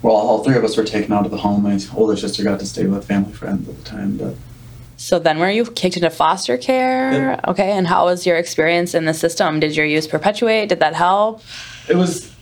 well, 0.00 0.14
all 0.14 0.44
three 0.44 0.56
of 0.56 0.64
us 0.64 0.76
were 0.76 0.84
taken 0.84 1.12
out 1.12 1.24
of 1.24 1.32
the 1.32 1.38
home. 1.38 1.64
My 1.64 1.78
older 1.94 2.16
sister 2.16 2.44
got 2.44 2.60
to 2.60 2.66
stay 2.66 2.86
with 2.86 3.06
family 3.06 3.32
friends 3.32 3.68
at 3.68 3.76
the 3.76 3.84
time, 3.84 4.16
but 4.16 4.36
So 5.00 5.20
then, 5.20 5.38
were 5.38 5.48
you 5.48 5.64
kicked 5.64 5.96
into 5.96 6.10
foster 6.10 6.58
care? 6.58 7.38
Okay, 7.46 7.70
and 7.70 7.86
how 7.86 8.06
was 8.06 8.26
your 8.26 8.36
experience 8.36 8.94
in 8.94 9.04
the 9.04 9.14
system? 9.14 9.60
Did 9.60 9.76
your 9.76 9.86
use 9.86 10.08
perpetuate? 10.08 10.68
Did 10.68 10.80
that 10.80 10.94
help? 10.94 11.40
it 11.88 11.96
was 11.96 12.34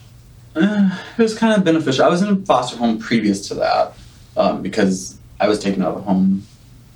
uh, 0.54 0.98
it 1.18 1.22
was 1.22 1.36
kind 1.38 1.54
of 1.56 1.64
beneficial. 1.64 2.04
I 2.04 2.08
was 2.08 2.22
in 2.22 2.28
a 2.28 2.36
foster 2.36 2.78
home 2.78 2.98
previous 2.98 3.46
to 3.48 3.54
that 3.56 3.92
um, 4.38 4.62
because 4.62 5.18
I 5.38 5.48
was 5.48 5.58
taken 5.58 5.82
out 5.82 5.90
of 5.90 5.94
the 5.96 6.02
home 6.02 6.46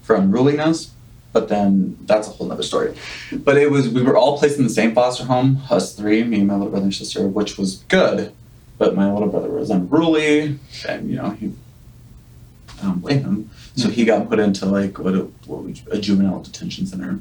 for 0.02 0.16
unruliness, 0.16 0.92
but 1.34 1.48
then 1.48 1.98
that's 2.06 2.26
a 2.26 2.30
whole 2.30 2.46
nother 2.48 2.62
story. 2.62 2.96
But 3.30 3.58
it 3.58 3.70
was 3.70 3.88
we 3.88 4.02
were 4.02 4.16
all 4.16 4.38
placed 4.38 4.56
in 4.56 4.64
the 4.64 4.70
same 4.70 4.94
foster 4.94 5.24
home, 5.24 5.60
us 5.70 5.94
three, 5.94 6.24
me, 6.24 6.38
and 6.38 6.48
my 6.48 6.54
little 6.54 6.70
brother 6.70 6.84
and 6.84 6.94
sister, 6.94 7.28
which 7.28 7.58
was 7.58 7.84
good. 7.88 8.32
But 8.78 8.96
my 8.96 9.12
little 9.12 9.28
brother 9.28 9.50
was 9.50 9.68
unruly, 9.68 10.58
and 10.88 11.10
you 11.10 11.16
know 11.16 11.30
he. 11.30 11.52
I 12.78 12.84
don't 12.84 13.00
blame 13.00 13.24
him. 13.24 13.50
So 13.76 13.88
he 13.88 14.04
got 14.04 14.28
put 14.28 14.38
into 14.38 14.66
like 14.66 14.98
what 14.98 15.14
a, 15.14 15.22
what 15.46 15.62
we, 15.62 15.82
a 15.90 15.98
juvenile 15.98 16.42
detention 16.42 16.86
center. 16.86 17.18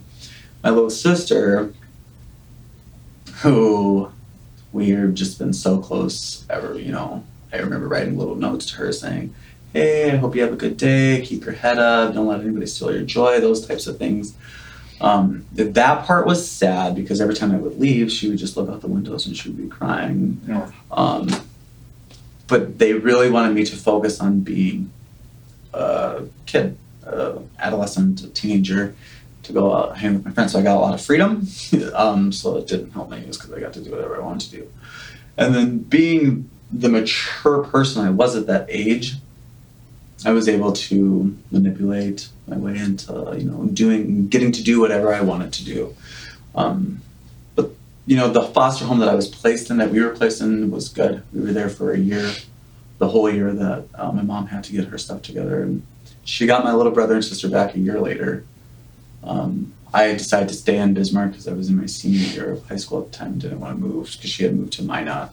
My 0.63 0.71
little 0.71 0.89
sister, 0.89 1.73
who 3.41 4.11
we've 4.71 5.13
just 5.13 5.39
been 5.39 5.53
so 5.53 5.79
close 5.79 6.45
ever, 6.49 6.77
you 6.77 6.91
know. 6.91 7.23
I 7.51 7.57
remember 7.57 7.87
writing 7.87 8.17
little 8.17 8.35
notes 8.35 8.65
to 8.67 8.75
her 8.77 8.91
saying, 8.91 9.33
Hey, 9.73 10.11
I 10.11 10.17
hope 10.17 10.35
you 10.35 10.41
have 10.41 10.53
a 10.53 10.57
good 10.57 10.77
day, 10.77 11.21
keep 11.23 11.45
your 11.45 11.53
head 11.53 11.77
up, 11.77 12.13
don't 12.13 12.27
let 12.27 12.41
anybody 12.41 12.65
steal 12.65 12.91
your 12.91 13.03
joy, 13.03 13.39
those 13.39 13.65
types 13.65 13.87
of 13.87 13.97
things. 13.97 14.35
Um, 15.01 15.45
that 15.53 16.05
part 16.05 16.25
was 16.25 16.49
sad 16.49 16.95
because 16.95 17.21
every 17.21 17.35
time 17.35 17.53
I 17.53 17.57
would 17.57 17.79
leave, 17.79 18.11
she 18.11 18.29
would 18.29 18.37
just 18.37 18.57
look 18.57 18.69
out 18.69 18.81
the 18.81 18.87
windows 18.87 19.25
and 19.27 19.37
she 19.37 19.49
would 19.49 19.57
be 19.57 19.67
crying. 19.67 20.41
Yeah. 20.47 20.71
Um, 20.91 21.29
but 22.47 22.79
they 22.79 22.93
really 22.93 23.29
wanted 23.29 23.53
me 23.53 23.63
to 23.63 23.75
focus 23.75 24.19
on 24.19 24.41
being 24.41 24.91
a 25.73 26.23
kid, 26.45 26.77
a 27.03 27.39
adolescent, 27.59 28.35
teenager, 28.35 28.95
to 29.43 29.53
go 29.53 29.73
out 29.75 29.97
hang 29.97 30.13
with 30.13 30.25
my 30.25 30.31
friends. 30.31 30.53
So 30.53 30.59
I 30.59 30.61
got 30.61 30.77
a 30.77 30.79
lot 30.79 30.93
of 30.93 31.01
freedom. 31.01 31.47
um, 31.93 32.31
so 32.31 32.57
it 32.57 32.67
didn't 32.67 32.91
help 32.91 33.09
me 33.09 33.21
just 33.25 33.39
because 33.39 33.53
I 33.53 33.59
got 33.59 33.73
to 33.73 33.81
do 33.81 33.91
whatever 33.91 34.15
I 34.15 34.25
wanted 34.25 34.49
to 34.51 34.57
do. 34.57 34.71
And 35.37 35.55
then 35.55 35.79
being 35.79 36.49
the 36.71 36.89
mature 36.89 37.63
person 37.63 38.05
I 38.05 38.09
was 38.09 38.35
at 38.35 38.47
that 38.47 38.65
age, 38.69 39.15
I 40.25 40.31
was 40.31 40.49
able 40.49 40.73
to 40.73 41.37
manipulate 41.49 42.27
my 42.47 42.57
way 42.57 42.77
into 42.77 43.35
you 43.37 43.45
know 43.45 43.65
doing 43.73 44.27
getting 44.27 44.51
to 44.51 44.63
do 44.63 44.81
whatever 44.81 45.13
I 45.13 45.21
wanted 45.21 45.53
to 45.53 45.65
do. 45.65 45.95
Um, 46.55 47.01
but 47.55 47.71
you 48.05 48.17
know 48.17 48.29
the 48.29 48.41
foster 48.41 48.85
home 48.85 48.99
that 48.99 49.07
I 49.07 49.15
was 49.15 49.27
placed 49.27 49.69
in, 49.69 49.77
that 49.77 49.91
we 49.91 50.01
were 50.01 50.09
placed 50.09 50.41
in, 50.41 50.71
was 50.71 50.89
good. 50.89 51.23
We 51.33 51.41
were 51.41 51.53
there 51.53 51.69
for 51.69 51.93
a 51.93 51.97
year, 51.97 52.33
the 52.99 53.07
whole 53.07 53.29
year 53.29 53.51
that 53.51 53.85
uh, 53.95 54.11
my 54.11 54.21
mom 54.21 54.47
had 54.47 54.63
to 54.65 54.71
get 54.71 54.85
her 54.85 54.97
stuff 54.97 55.21
together, 55.21 55.63
and 55.63 55.85
she 56.23 56.45
got 56.45 56.63
my 56.63 56.73
little 56.73 56.91
brother 56.91 57.15
and 57.15 57.25
sister 57.25 57.49
back 57.49 57.75
a 57.75 57.79
year 57.79 57.99
later. 57.99 58.45
Um, 59.23 59.73
I 59.93 60.13
decided 60.13 60.49
to 60.49 60.55
stay 60.55 60.77
in 60.77 60.93
Bismarck 60.93 61.31
because 61.31 61.47
I 61.47 61.53
was 61.53 61.69
in 61.69 61.77
my 61.77 61.87
senior 61.87 62.19
year 62.19 62.51
of 62.51 62.67
high 62.67 62.75
school 62.75 63.01
at 63.01 63.11
the 63.11 63.17
time. 63.17 63.39
Didn't 63.39 63.59
want 63.59 63.79
to 63.79 63.81
move 63.83 64.11
because 64.11 64.29
she 64.29 64.43
had 64.43 64.55
moved 64.55 64.73
to 64.73 64.83
Minot. 64.83 65.31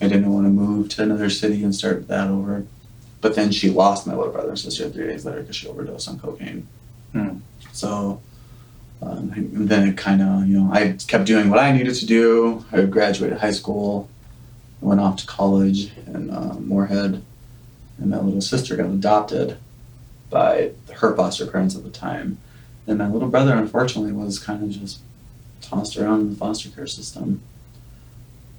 I 0.00 0.08
didn't 0.08 0.30
want 0.30 0.44
to 0.44 0.50
move 0.50 0.90
to 0.90 1.02
another 1.02 1.30
city 1.30 1.64
and 1.64 1.74
start 1.74 2.06
that 2.08 2.28
over. 2.28 2.66
But 3.22 3.34
then 3.34 3.50
she 3.50 3.70
lost 3.70 4.06
my 4.06 4.14
little 4.14 4.32
brother 4.32 4.50
and 4.50 4.58
sister 4.58 4.90
three 4.90 5.06
days 5.06 5.24
later 5.24 5.40
because 5.40 5.56
she 5.56 5.68
overdosed 5.68 6.08
on 6.08 6.18
cocaine. 6.18 6.68
Hmm. 7.12 7.38
So 7.72 8.20
um, 9.00 9.32
then 9.34 9.88
it 9.88 9.96
kind 9.96 10.20
of, 10.20 10.46
you 10.46 10.58
know, 10.58 10.70
I 10.72 10.96
kept 11.06 11.24
doing 11.24 11.48
what 11.48 11.58
I 11.58 11.72
needed 11.72 11.94
to 11.94 12.06
do. 12.06 12.64
I 12.72 12.82
graduated 12.82 13.38
high 13.38 13.52
school, 13.52 14.10
went 14.80 15.00
off 15.00 15.16
to 15.16 15.26
college 15.26 15.90
in 16.06 16.30
uh, 16.30 16.56
Moorhead, 16.58 17.22
and 17.98 18.10
my 18.10 18.18
little 18.18 18.40
sister 18.40 18.76
got 18.76 18.86
adopted 18.86 19.56
by 20.30 20.72
her 20.96 21.14
foster 21.16 21.46
parents 21.46 21.76
at 21.76 21.84
the 21.84 21.90
time. 21.90 22.38
And 22.86 22.98
my 22.98 23.08
little 23.08 23.28
brother, 23.28 23.54
unfortunately, 23.54 24.12
was 24.12 24.38
kind 24.38 24.62
of 24.62 24.70
just 24.70 25.00
tossed 25.60 25.96
around 25.96 26.20
in 26.20 26.30
the 26.30 26.36
foster 26.36 26.68
care 26.68 26.86
system. 26.86 27.40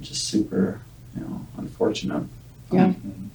Just 0.01 0.25
super, 0.25 0.82
you 1.15 1.21
know, 1.21 1.45
unfortunate. 1.58 2.23
Yeah. 2.71 2.88
Mhm. 2.88 3.30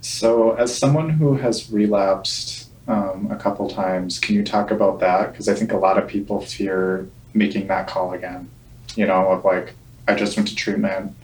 So, 0.00 0.52
as 0.52 0.76
someone 0.76 1.10
who 1.10 1.34
has 1.34 1.70
relapsed 1.70 2.68
um, 2.88 3.28
a 3.30 3.36
couple 3.36 3.68
times, 3.68 4.18
can 4.18 4.36
you 4.36 4.44
talk 4.44 4.70
about 4.70 5.00
that? 5.00 5.32
Because 5.32 5.48
I 5.48 5.54
think 5.54 5.72
a 5.72 5.76
lot 5.76 5.98
of 5.98 6.06
people 6.08 6.40
fear 6.40 7.08
making 7.34 7.66
that 7.66 7.88
call 7.88 8.12
again. 8.12 8.48
You 8.94 9.06
know, 9.06 9.28
of 9.32 9.44
like, 9.44 9.74
I 10.08 10.14
just 10.14 10.36
went 10.36 10.48
to 10.48 10.54
treatment, 10.54 11.14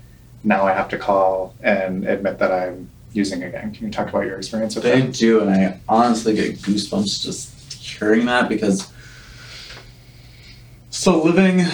now 0.44 0.64
I 0.64 0.72
have 0.72 0.88
to 0.90 0.98
call 0.98 1.54
and 1.62 2.06
admit 2.06 2.38
that 2.38 2.50
I'm 2.50 2.88
using 3.12 3.42
again. 3.42 3.72
Can 3.72 3.86
you 3.86 3.92
talk 3.92 4.08
about 4.08 4.26
your 4.26 4.36
experience 4.38 4.74
with 4.74 4.84
They 4.84 5.00
that? 5.02 5.14
do, 5.14 5.40
and 5.40 5.50
I 5.50 5.78
honestly 5.88 6.34
get 6.34 6.56
goosebumps 6.58 7.22
just 7.22 7.72
hearing 7.74 8.26
that 8.26 8.48
because. 8.48 8.90
So 10.90 11.22
living, 11.22 11.64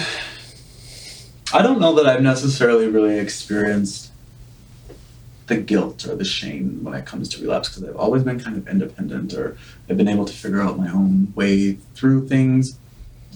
I 1.53 1.61
don't 1.61 1.79
know 1.79 1.93
that 1.95 2.05
I've 2.07 2.21
necessarily 2.21 2.87
really 2.87 3.19
experienced 3.19 4.11
the 5.47 5.57
guilt 5.57 6.05
or 6.07 6.15
the 6.15 6.23
shame 6.23 6.83
when 6.83 6.93
it 6.93 7.05
comes 7.05 7.27
to 7.29 7.41
relapse 7.41 7.69
because 7.69 7.83
I've 7.89 7.95
always 7.95 8.23
been 8.23 8.39
kind 8.39 8.55
of 8.55 8.67
independent 8.67 9.33
or 9.33 9.57
I've 9.89 9.97
been 9.97 10.07
able 10.07 10.25
to 10.25 10.33
figure 10.33 10.61
out 10.61 10.77
my 10.77 10.89
own 10.89 11.33
way 11.35 11.73
through 11.95 12.27
things. 12.27 12.77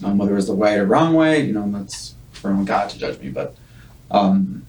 Um, 0.02 0.18
whether 0.18 0.36
it's 0.36 0.46
the 0.46 0.54
right 0.54 0.78
or 0.78 0.86
wrong 0.86 1.14
way, 1.14 1.40
you 1.44 1.52
know, 1.52 1.70
that's 1.70 2.14
for 2.32 2.52
God 2.64 2.90
to 2.90 2.98
judge 2.98 3.18
me. 3.20 3.30
But 3.30 3.56
um, 4.10 4.66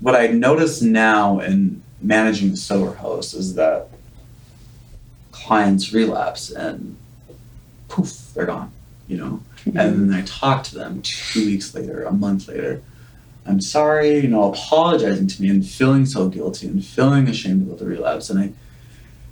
what 0.00 0.14
I 0.14 0.28
notice 0.28 0.82
now 0.82 1.40
in 1.40 1.82
managing 2.00 2.50
the 2.50 2.56
sober 2.56 2.94
house 2.94 3.34
is 3.34 3.54
that 3.54 3.88
clients 5.32 5.92
relapse 5.92 6.50
and 6.50 6.96
poof, 7.88 8.32
they're 8.34 8.46
gone, 8.46 8.72
you 9.06 9.16
know. 9.16 9.40
And 9.66 9.76
then 9.76 10.12
I 10.12 10.22
talk 10.22 10.62
to 10.64 10.74
them 10.74 11.00
two 11.02 11.46
weeks 11.46 11.74
later, 11.74 12.02
a 12.02 12.12
month 12.12 12.48
later. 12.48 12.82
I'm 13.46 13.60
sorry, 13.60 14.18
you 14.18 14.28
know, 14.28 14.52
apologizing 14.52 15.26
to 15.26 15.42
me 15.42 15.48
and 15.48 15.66
feeling 15.66 16.06
so 16.06 16.28
guilty 16.28 16.66
and 16.66 16.84
feeling 16.84 17.28
ashamed 17.28 17.66
about 17.66 17.78
the 17.78 17.86
relapse. 17.86 18.30
And 18.30 18.38
I, 18.38 18.52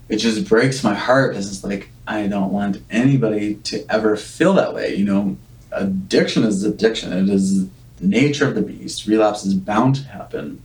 it 0.08 0.16
just 0.16 0.48
breaks 0.48 0.82
my 0.82 0.94
heart 0.94 1.32
because 1.32 1.50
it's 1.50 1.64
like, 1.64 1.90
I 2.06 2.26
don't 2.26 2.52
want 2.52 2.82
anybody 2.90 3.56
to 3.56 3.84
ever 3.90 4.16
feel 4.16 4.54
that 4.54 4.74
way. 4.74 4.94
You 4.94 5.04
know, 5.04 5.36
addiction 5.70 6.44
is 6.44 6.64
addiction, 6.64 7.12
it 7.12 7.28
is 7.28 7.68
nature 8.02 8.46
of 8.46 8.54
the 8.54 8.62
beast. 8.62 9.06
Relapse 9.06 9.44
is 9.44 9.54
bound 9.54 9.96
to 9.96 10.04
happen. 10.04 10.62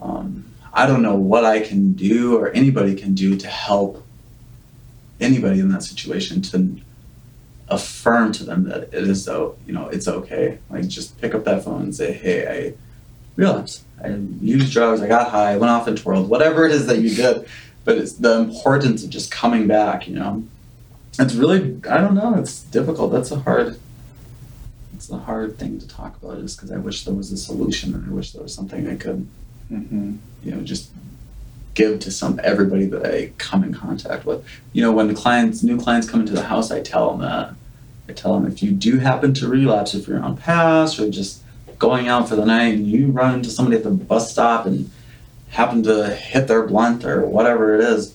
Um, 0.00 0.52
I 0.72 0.86
don't 0.86 1.02
know 1.02 1.14
what 1.14 1.44
I 1.44 1.60
can 1.60 1.92
do 1.92 2.36
or 2.36 2.50
anybody 2.50 2.94
can 2.94 3.14
do 3.14 3.36
to 3.36 3.46
help 3.46 4.04
anybody 5.20 5.60
in 5.60 5.70
that 5.70 5.82
situation 5.82 6.42
to 6.42 6.76
affirm 7.68 8.32
to 8.32 8.44
them 8.44 8.64
that 8.64 8.82
it 8.82 8.94
is 8.94 9.24
so 9.24 9.56
you 9.66 9.72
know 9.72 9.88
it's 9.88 10.06
okay 10.06 10.58
like 10.70 10.86
just 10.86 11.20
pick 11.20 11.34
up 11.34 11.44
that 11.44 11.64
phone 11.64 11.82
and 11.82 11.94
say 11.94 12.12
hey 12.12 12.46
i 12.46 12.74
relapsed 13.34 13.82
i 14.04 14.08
used 14.40 14.72
drugs 14.72 15.00
i 15.00 15.08
got 15.08 15.30
high 15.30 15.52
I 15.52 15.56
went 15.56 15.70
off 15.70 15.88
and 15.88 15.98
twirled. 15.98 16.28
whatever 16.28 16.64
it 16.64 16.72
is 16.72 16.86
that 16.86 16.98
you 16.98 17.10
did 17.10 17.48
but 17.84 17.98
it's 17.98 18.12
the 18.12 18.38
importance 18.38 19.02
of 19.02 19.10
just 19.10 19.32
coming 19.32 19.66
back 19.66 20.06
you 20.06 20.14
know 20.14 20.44
it's 21.18 21.34
really 21.34 21.80
i 21.90 21.96
don't 21.96 22.14
know 22.14 22.34
it's 22.34 22.62
difficult 22.62 23.10
that's 23.10 23.32
a 23.32 23.40
hard 23.40 23.80
it's 24.96 25.10
a 25.10 25.18
hard 25.18 25.58
thing 25.58 25.78
to 25.78 25.86
talk 25.86 26.16
about 26.22 26.40
just 26.40 26.56
because 26.56 26.72
i 26.72 26.76
wish 26.76 27.04
there 27.04 27.14
was 27.14 27.30
a 27.30 27.36
solution 27.36 27.94
and 27.94 28.04
i 28.10 28.12
wish 28.12 28.32
there 28.32 28.42
was 28.42 28.54
something 28.54 28.88
i 28.88 28.96
could 28.96 29.26
Mm-hmm. 29.70 30.18
you 30.44 30.52
know 30.52 30.60
just 30.62 30.92
give 31.74 31.98
to 32.00 32.10
some 32.10 32.40
everybody 32.42 32.86
that 32.86 33.04
I 33.04 33.32
come 33.36 33.62
in 33.62 33.74
contact 33.74 34.24
with. 34.24 34.44
You 34.72 34.82
know, 34.82 34.92
when 34.92 35.08
the 35.08 35.14
clients, 35.14 35.62
new 35.62 35.78
clients 35.78 36.08
come 36.08 36.20
into 36.20 36.32
the 36.32 36.44
house, 36.44 36.70
I 36.70 36.80
tell 36.80 37.10
them 37.10 37.20
that. 37.20 37.54
I 38.08 38.12
tell 38.12 38.32
them 38.34 38.50
if 38.50 38.62
you 38.62 38.70
do 38.72 38.98
happen 38.98 39.34
to 39.34 39.48
relapse, 39.48 39.92
if 39.94 40.08
you're 40.08 40.22
on 40.22 40.36
pass 40.36 40.98
or 40.98 41.10
just 41.10 41.42
going 41.78 42.08
out 42.08 42.28
for 42.28 42.36
the 42.36 42.46
night 42.46 42.74
and 42.74 42.86
you 42.86 43.08
run 43.08 43.34
into 43.34 43.50
somebody 43.50 43.76
at 43.76 43.82
the 43.84 43.90
bus 43.90 44.32
stop 44.32 44.66
and 44.66 44.90
happen 45.50 45.82
to 45.82 46.14
hit 46.14 46.48
their 46.48 46.66
blunt 46.66 47.04
or 47.04 47.26
whatever 47.26 47.74
it 47.74 47.82
is, 47.82 48.14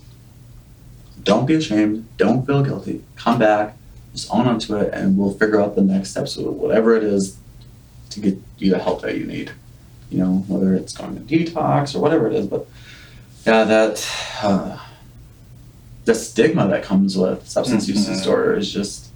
don't 1.23 1.45
be 1.45 1.53
ashamed. 1.53 2.07
Don't 2.17 2.45
feel 2.47 2.63
guilty. 2.63 3.03
Come 3.15 3.37
back, 3.37 3.77
just 4.13 4.29
own 4.33 4.47
up 4.47 4.59
to 4.61 4.77
it, 4.77 4.93
and 4.93 5.17
we'll 5.17 5.33
figure 5.33 5.61
out 5.61 5.75
the 5.75 5.81
next 5.81 6.11
steps 6.11 6.37
of 6.37 6.45
whatever 6.45 6.95
it 6.95 7.03
is 7.03 7.37
to 8.09 8.19
get 8.19 8.37
you 8.57 8.69
the 8.71 8.79
help 8.79 9.01
that 9.01 9.17
you 9.17 9.25
need. 9.25 9.51
You 10.09 10.17
know, 10.19 10.45
whether 10.47 10.73
it's 10.75 10.93
going 10.93 11.15
to 11.15 11.21
detox 11.21 11.95
or 11.95 11.99
whatever 11.99 12.27
it 12.27 12.33
is, 12.33 12.47
but 12.47 12.67
yeah, 13.45 13.63
that 13.63 14.09
uh, 14.43 14.77
the 16.05 16.13
stigma 16.13 16.67
that 16.67 16.83
comes 16.83 17.17
with 17.17 17.47
substance 17.47 17.87
use 17.87 18.05
Mhm. 18.05 18.13
disorder 18.15 18.55
is 18.55 18.71
just 18.71 19.07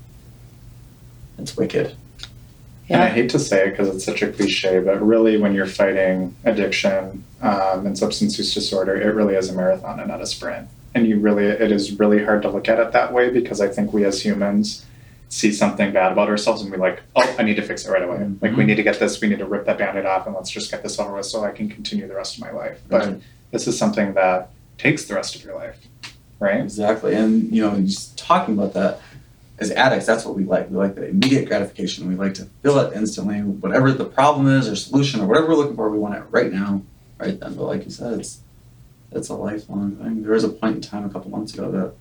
it's 1.38 1.58
wicked. 1.58 1.94
yeah. 2.88 2.96
And 2.96 3.04
I 3.04 3.10
hate 3.10 3.30
to 3.32 3.40
say 3.40 3.68
it 3.68 3.72
because 3.72 3.94
it's 3.94 4.06
such 4.06 4.22
a 4.22 4.32
cliche, 4.32 4.80
but 4.80 5.06
really, 5.06 5.36
when 5.38 5.54
you're 5.54 5.66
fighting 5.66 6.34
addiction 6.46 7.24
um, 7.42 7.86
and 7.86 7.98
substance 7.98 8.38
use 8.38 8.54
disorder, 8.54 8.96
it 8.96 9.14
really 9.14 9.36
is 9.36 9.50
a 9.50 9.54
marathon 9.54 10.00
and 10.00 10.08
not 10.08 10.22
a 10.22 10.26
sprint. 10.26 10.68
And 10.94 11.06
you 11.06 11.20
really, 11.20 11.44
it 11.46 11.74
is 11.74 12.00
really 12.00 12.24
hard 12.24 12.42
to 12.44 12.50
look 12.50 12.70
at 12.70 12.80
it 12.80 12.94
that 12.94 13.12
way 13.12 13.30
because 13.30 13.60
I 13.60 13.68
think 13.68 13.92
we 13.92 14.06
as 14.06 14.22
humans 14.24 14.85
see 15.30 15.52
something 15.52 15.92
bad 15.92 16.12
about 16.12 16.30
ourselves 16.30 16.62
and 16.62 16.72
we're 16.72 16.78
like, 16.78 17.02
oh, 17.16 17.36
I 17.38 17.44
need 17.44 17.56
to 17.56 17.62
fix 17.62 17.86
it 17.86 17.92
right 17.92 18.04
away. 18.04 18.20
Like, 18.20 18.42
we 18.42 18.50
mm-hmm. 18.50 18.66
need 18.66 18.76
to 18.76 18.84
get 18.84 19.00
this, 19.00 19.20
we 19.20 19.28
need 19.28 19.40
to 19.40 19.46
rip 19.46 19.66
that 19.66 19.78
band 19.78 19.98
aid 19.98 20.06
off 20.06 20.26
and 20.28 20.36
let's 20.36 20.50
just 20.50 20.72
get 20.72 20.84
this 20.84 21.00
over 21.00 21.16
with 21.16 21.26
so 21.26 21.44
I 21.44 21.52
can 21.52 21.70
continue 21.70 22.08
the 22.08 22.16
rest 22.16 22.36
of 22.36 22.42
my 22.42 22.52
life. 22.52 22.82
But 22.88 23.06
Right. 23.06 23.22
this 23.52 23.68
is 23.68 23.78
something 23.78 24.14
that 24.14 24.52
takes 24.78 25.06
the 25.06 25.16
rest 25.16 25.36
of 25.36 25.44
your 25.44 25.56
life, 25.56 25.80
right? 26.40 26.62
Exactly, 26.62 27.16
and 27.16 27.52
you 27.52 27.62
know, 27.62 27.80
just 27.82 28.18
talking 28.18 28.58
about 28.58 28.74
that 28.74 29.00
as 29.58 29.72
addicts, 29.72 30.06
that's 30.06 30.26
what 30.26 30.36
we 30.36 30.44
like. 30.44 30.70
We 30.70 30.78
like 30.78 30.96
the 30.96 31.08
immediate 31.08 31.48
gratification. 31.48 32.08
We 32.08 32.16
like 32.16 32.34
to 32.36 32.46
feel 32.62 32.78
it 32.80 32.94
instantly. 32.94 33.40
Whatever 33.40 33.92
the 33.94 34.06
problem 34.06 34.48
is, 34.48 34.68
or 34.68 34.76
solution, 34.76 35.22
or 35.22 35.28
whatever 35.28 35.48
we're 35.48 35.56
looking 35.56 35.76
for, 35.76 35.90
we 35.90 35.98
want 35.98 36.16
it 36.16 36.24
right 36.30 36.52
now, 36.52 36.82
right 37.18 37.40
then. 37.40 37.56
But 37.56 37.64
like 37.64 37.86
you 37.86 37.92
said, 37.92 38.20
it's 38.20 38.42
it's 39.12 39.30
a 39.30 39.34
lifelong 39.34 39.96
thing. 39.96 40.24
There 40.24 40.34
was 40.34 40.44
a 40.44 40.50
point 40.50 40.76
in 40.76 40.82
time 40.82 41.06
a 41.06 41.10
couple 41.10 41.32
months 41.32 41.54
ago 41.54 41.72
that 41.72 41.94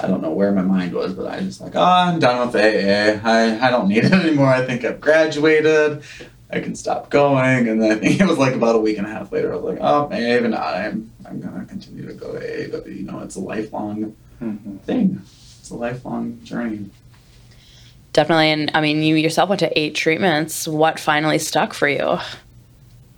I 0.00 0.06
don't 0.08 0.22
know 0.22 0.30
where 0.30 0.52
my 0.52 0.62
mind 0.62 0.94
was, 0.94 1.12
but 1.12 1.26
I 1.26 1.36
was 1.36 1.46
just 1.46 1.60
like, 1.60 1.74
oh, 1.76 1.82
I'm 1.82 2.18
done 2.18 2.46
with 2.46 2.56
AA. 2.56 3.20
I, 3.28 3.66
I 3.66 3.70
don't 3.70 3.88
need 3.88 4.04
it 4.04 4.12
anymore. 4.12 4.48
I 4.48 4.64
think 4.64 4.84
I've 4.84 5.00
graduated. 5.00 6.02
I 6.50 6.60
can 6.60 6.74
stop 6.74 7.10
going. 7.10 7.68
And 7.68 7.82
then 7.82 7.92
I 7.92 7.94
think 7.96 8.20
it 8.20 8.26
was 8.26 8.38
like 8.38 8.54
about 8.54 8.74
a 8.74 8.78
week 8.78 8.98
and 8.98 9.06
a 9.06 9.10
half 9.10 9.32
later, 9.32 9.52
I 9.52 9.56
was 9.56 9.64
like, 9.64 9.78
oh, 9.80 10.08
maybe 10.08 10.48
not. 10.48 10.74
I'm 10.74 11.10
I'm 11.26 11.40
gonna 11.40 11.64
continue 11.66 12.06
to 12.06 12.14
go 12.14 12.32
to 12.32 12.38
AA, 12.38 12.68
but 12.70 12.86
you 12.86 13.02
know, 13.04 13.20
it's 13.20 13.36
a 13.36 13.40
lifelong 13.40 14.16
Mm-hmm. 14.42 14.78
thing. 14.78 15.22
It's 15.60 15.70
a 15.70 15.76
lifelong 15.76 16.40
journey. 16.42 16.90
Definitely. 18.12 18.50
And 18.50 18.70
I 18.74 18.80
mean, 18.80 19.02
you 19.04 19.14
yourself 19.14 19.48
went 19.48 19.60
to 19.60 19.78
eight 19.78 19.94
treatments. 19.94 20.66
What 20.66 20.98
finally 20.98 21.38
stuck 21.38 21.72
for 21.72 21.88
you? 21.88 22.18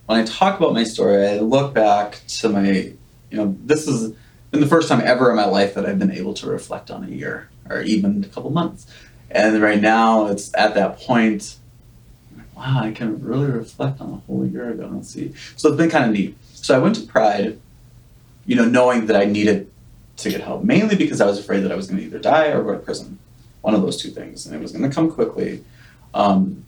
When 0.07 0.21
I 0.21 0.25
talk 0.25 0.59
about 0.59 0.75
my 0.75 0.85
story, 0.85 1.27
I 1.27 1.39
look 1.39 1.73
back 1.73 2.21
to 2.41 2.51
my, 2.51 2.69
you 2.71 2.95
know, 3.39 3.57
this 3.65 3.89
is 3.89 4.15
been 4.55 4.61
the 4.61 4.69
first 4.69 4.89
time 4.89 5.01
ever 5.01 5.31
in 5.31 5.37
my 5.37 5.47
life 5.47 5.75
that 5.75 5.85
I've 5.85 5.99
been 5.99 6.13
able 6.13 6.33
to 6.35 6.47
reflect 6.47 6.89
on 6.91 7.03
a 7.03 7.09
year 7.09 7.49
or 7.69 7.83
even 7.83 8.23
a 8.23 8.29
couple 8.29 8.51
months. 8.51 8.87
And 9.29 9.61
right 9.61 9.81
now, 9.81 10.27
it's 10.27 10.55
at 10.55 10.75
that 10.75 11.01
point. 11.01 11.57
Wow, 12.57 12.83
I 12.85 12.93
can 12.93 13.21
really 13.21 13.51
reflect 13.51 14.01
on 14.01 14.13
a 14.13 14.17
whole 14.17 14.47
year 14.47 14.71
ago 14.71 14.85
and 14.85 15.05
see. 15.05 15.35
So 15.57 15.71
it's 15.71 15.77
been 15.77 15.91
kind 15.91 16.05
of 16.05 16.13
neat. 16.13 16.37
So 16.55 16.77
I 16.77 16.79
went 16.79 16.95
to 16.95 17.03
Pride, 17.03 17.59
you 18.47 18.55
know, 18.55 18.65
knowing 18.65 19.07
that 19.07 19.17
I 19.17 19.25
needed 19.25 19.69
to 20.19 20.31
get 20.31 20.41
help, 20.41 20.63
mainly 20.63 20.95
because 20.95 21.21
I 21.21 21.27
was 21.27 21.41
afraid 21.41 21.65
that 21.65 21.73
I 21.73 21.75
was 21.75 21.89
going 21.89 21.99
to 21.99 22.07
either 22.07 22.21
die 22.21 22.47
or 22.53 22.63
go 22.63 22.73
to 22.73 22.79
prison, 22.79 23.19
one 23.63 23.75
of 23.75 23.83
those 23.83 24.01
two 24.01 24.11
things, 24.11 24.47
and 24.47 24.55
it 24.55 24.63
was 24.63 24.71
going 24.71 24.89
to 24.89 24.95
come 24.95 25.11
quickly. 25.11 25.65
Um, 26.15 26.65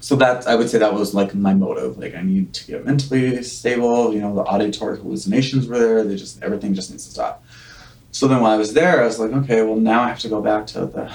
so 0.00 0.16
that 0.16 0.46
I 0.46 0.54
would 0.54 0.70
say 0.70 0.78
that 0.78 0.94
was 0.94 1.14
like 1.14 1.34
my 1.34 1.54
motive. 1.54 1.98
Like 1.98 2.14
I 2.14 2.22
need 2.22 2.52
to 2.54 2.66
get 2.66 2.84
mentally 2.84 3.42
stable. 3.42 4.12
You 4.12 4.20
know, 4.20 4.34
the 4.34 4.42
auditory 4.42 4.98
hallucinations 4.98 5.66
were 5.66 5.78
there. 5.78 6.04
They 6.04 6.16
just 6.16 6.42
everything 6.42 6.74
just 6.74 6.90
needs 6.90 7.04
to 7.06 7.10
stop. 7.10 7.44
So 8.10 8.26
then 8.26 8.40
when 8.40 8.50
I 8.50 8.56
was 8.56 8.74
there, 8.74 9.02
I 9.02 9.04
was 9.04 9.18
like, 9.18 9.32
okay, 9.32 9.62
well 9.62 9.76
now 9.76 10.02
I 10.02 10.08
have 10.08 10.20
to 10.20 10.28
go 10.28 10.40
back 10.40 10.66
to 10.68 10.86
the 10.86 11.12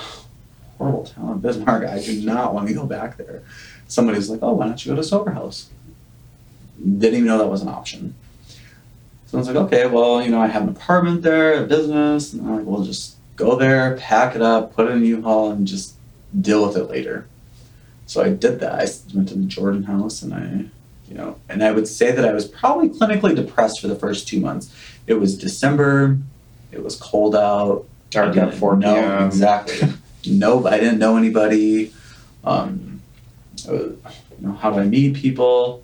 horrible 0.78 1.06
town 1.06 1.30
of 1.30 1.42
Bismarck. 1.42 1.86
I 1.86 2.00
do 2.00 2.22
not 2.22 2.54
want 2.54 2.68
to 2.68 2.74
go 2.74 2.86
back 2.86 3.18
there. 3.18 3.44
Somebody's 3.88 4.30
like, 4.30 4.40
oh, 4.42 4.54
why 4.54 4.66
don't 4.66 4.86
you 4.86 4.92
go 4.92 4.96
to 4.96 5.04
sober 5.04 5.32
house? 5.32 5.70
Didn't 6.80 7.16
even 7.16 7.26
know 7.26 7.38
that 7.38 7.48
was 7.48 7.62
an 7.62 7.70
option. 7.70 8.16
So 9.28 9.38
I 9.38 9.40
was 9.40 9.48
like, 9.48 9.56
okay, 9.56 9.86
well, 9.88 10.22
you 10.22 10.30
know, 10.30 10.42
I 10.42 10.48
have 10.48 10.64
an 10.64 10.70
apartment 10.70 11.22
there, 11.22 11.64
a 11.64 11.66
business, 11.66 12.34
and 12.34 12.42
I'm 12.42 12.58
like, 12.58 12.66
well, 12.66 12.84
just 12.84 13.18
go 13.36 13.56
there, 13.56 13.98
pack 13.98 14.36
it 14.36 14.42
up, 14.42 14.74
put 14.76 14.88
it 14.88 14.92
in 14.92 15.04
a 15.04 15.06
U-Haul, 15.06 15.52
and 15.52 15.66
just 15.68 15.96
deal 16.40 16.66
with 16.66 16.78
it 16.78 16.86
later. 16.86 17.28
So 18.06 18.22
I 18.24 18.30
did 18.30 18.60
that. 18.60 18.74
I 18.74 18.88
went 19.16 19.30
to 19.30 19.36
the 19.36 19.46
Jordan 19.46 19.84
House, 19.84 20.22
and 20.22 20.34
I, 20.34 20.66
you 21.10 21.16
know, 21.18 21.38
and 21.50 21.64
I 21.64 21.72
would 21.72 21.88
say 21.88 22.12
that 22.12 22.26
I 22.26 22.34
was 22.34 22.46
probably 22.48 22.90
clinically 22.90 23.36
depressed 23.36 23.80
for 23.82 23.88
the 23.88 23.96
first 23.96 24.28
two 24.28 24.40
months. 24.40 24.74
It 25.08 25.16
was 25.16 25.38
December. 25.38 26.18
It 26.72 26.84
was 26.84 26.96
cold 26.96 27.36
out. 27.36 27.86
Dark 28.10 28.36
I 28.38 28.42
at 28.42 28.46
didn't 28.46 28.60
4 28.60 28.76
know- 28.78 28.94
p.m. 28.96 29.28
Exactly. 29.28 29.94
no, 30.28 30.66
I 30.68 30.80
didn't 30.80 31.00
know 31.00 31.18
anybody. 31.18 31.94
Um, 32.44 33.02
was- 33.68 33.96
you 34.40 34.48
know, 34.48 34.54
how 34.54 34.72
do 34.72 34.80
I 34.80 34.86
meet 34.86 35.16
people? 35.16 35.84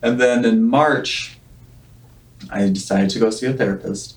And 0.00 0.20
then 0.20 0.44
in 0.44 0.62
March, 0.64 1.36
I 2.50 2.68
decided 2.68 3.10
to 3.10 3.18
go 3.18 3.30
see 3.30 3.46
a 3.46 3.52
therapist, 3.52 4.16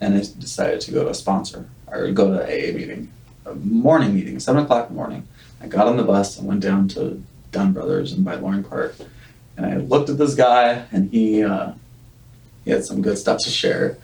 and 0.00 0.14
I 0.14 0.18
decided 0.18 0.80
to 0.82 0.90
go 0.92 1.04
to 1.04 1.10
a 1.10 1.14
sponsor 1.14 1.68
or 1.86 2.10
go 2.10 2.28
to 2.28 2.40
a 2.42 2.44
AA 2.44 2.76
meeting, 2.76 3.10
a 3.46 3.54
morning 3.54 4.14
meeting, 4.14 4.38
seven 4.40 4.64
o'clock 4.64 4.90
morning. 4.90 5.26
I 5.60 5.66
got 5.66 5.86
on 5.86 5.96
the 5.96 6.02
bus 6.04 6.38
and 6.38 6.46
went 6.48 6.60
down 6.60 6.88
to 6.88 7.22
Dunn 7.52 7.72
Brothers 7.72 8.12
and 8.12 8.24
by 8.24 8.36
Loring 8.36 8.62
Park, 8.64 8.94
and 9.56 9.66
I 9.66 9.76
looked 9.76 10.08
at 10.08 10.18
this 10.18 10.34
guy, 10.34 10.86
and 10.92 11.10
he 11.10 11.42
uh, 11.44 11.72
he 12.64 12.70
had 12.70 12.84
some 12.84 13.02
good 13.02 13.18
stuff 13.18 13.38
to 13.44 13.50
share. 13.50 13.98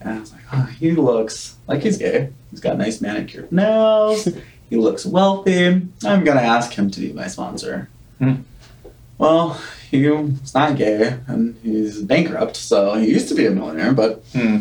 And 0.00 0.10
I 0.14 0.20
was 0.20 0.32
like, 0.32 0.42
oh, 0.52 0.64
he 0.78 0.92
looks 0.92 1.56
like 1.66 1.82
he's 1.82 1.98
gay. 1.98 2.30
He's 2.50 2.60
got 2.60 2.78
nice 2.78 3.00
manicured 3.00 3.50
nails. 3.50 4.28
he 4.70 4.76
looks 4.76 5.04
wealthy. 5.06 5.66
I'm 6.04 6.24
gonna 6.24 6.40
ask 6.42 6.72
him 6.72 6.90
to 6.92 7.00
be 7.00 7.12
my 7.12 7.26
sponsor. 7.28 7.88
Hmm. 8.18 8.34
Well, 9.18 9.60
he's 9.90 10.54
not 10.54 10.76
gay 10.76 11.18
and 11.26 11.56
he's 11.62 12.02
bankrupt, 12.02 12.56
so 12.56 12.94
he 12.94 13.08
used 13.10 13.28
to 13.28 13.34
be 13.34 13.46
a 13.46 13.50
millionaire, 13.50 13.92
but 13.92 14.22
Hmm. 14.32 14.58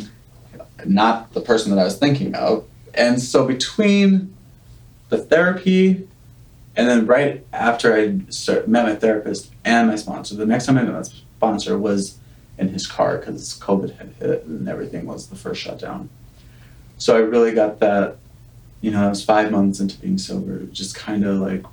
not 0.85 1.33
the 1.33 1.41
person 1.41 1.71
that 1.71 1.79
I 1.79 1.83
was 1.83 1.97
thinking 1.97 2.33
of. 2.35 2.63
And 2.93 3.21
so 3.21 3.45
between 3.45 4.33
the 5.09 5.17
therapy 5.17 6.07
and 6.75 6.87
then 6.87 7.05
right 7.05 7.45
after 7.53 7.95
I 7.95 8.19
start, 8.29 8.67
met 8.67 8.85
my 8.85 8.95
therapist 8.95 9.51
and 9.63 9.87
my 9.87 9.95
sponsor, 9.95 10.35
the 10.35 10.45
next 10.45 10.65
time 10.65 10.77
I 10.77 10.83
met 10.83 10.93
my 10.93 11.01
sponsor 11.03 11.77
was 11.77 12.17
in 12.57 12.69
his 12.69 12.87
car 12.87 13.17
because 13.17 13.57
COVID 13.59 13.97
had 13.97 14.13
hit 14.19 14.43
and 14.45 14.67
everything 14.67 15.05
was 15.05 15.27
the 15.27 15.35
first 15.35 15.61
shutdown. 15.61 16.09
So 16.97 17.15
I 17.15 17.19
really 17.19 17.53
got 17.53 17.79
that, 17.79 18.17
you 18.81 18.91
know, 18.91 19.05
I 19.05 19.09
was 19.09 19.23
five 19.23 19.51
months 19.51 19.79
into 19.79 19.99
being 19.99 20.17
sober, 20.17 20.63
just 20.65 20.95
kind 20.95 21.25
of 21.25 21.37
like, 21.37 21.63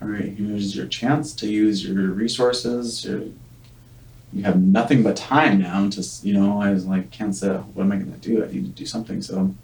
all 0.00 0.08
right, 0.08 0.34
here's 0.36 0.76
your 0.76 0.86
chance 0.86 1.34
to 1.36 1.46
use 1.46 1.84
your 1.86 2.10
resources, 2.10 3.04
your, 3.04 3.22
you 4.32 4.42
have 4.42 4.60
nothing 4.60 5.02
but 5.02 5.16
time 5.16 5.58
now 5.58 5.88
to, 5.90 6.04
you 6.22 6.34
know, 6.34 6.60
I 6.60 6.70
was 6.70 6.86
like, 6.86 7.10
can't 7.10 7.34
sit, 7.34 7.52
what 7.52 7.84
am 7.84 7.92
I 7.92 7.96
gonna 7.96 8.16
do? 8.18 8.44
I 8.44 8.48
need 8.48 8.64
to 8.64 8.70
do 8.70 8.86
something, 8.86 9.22
so. 9.22 9.54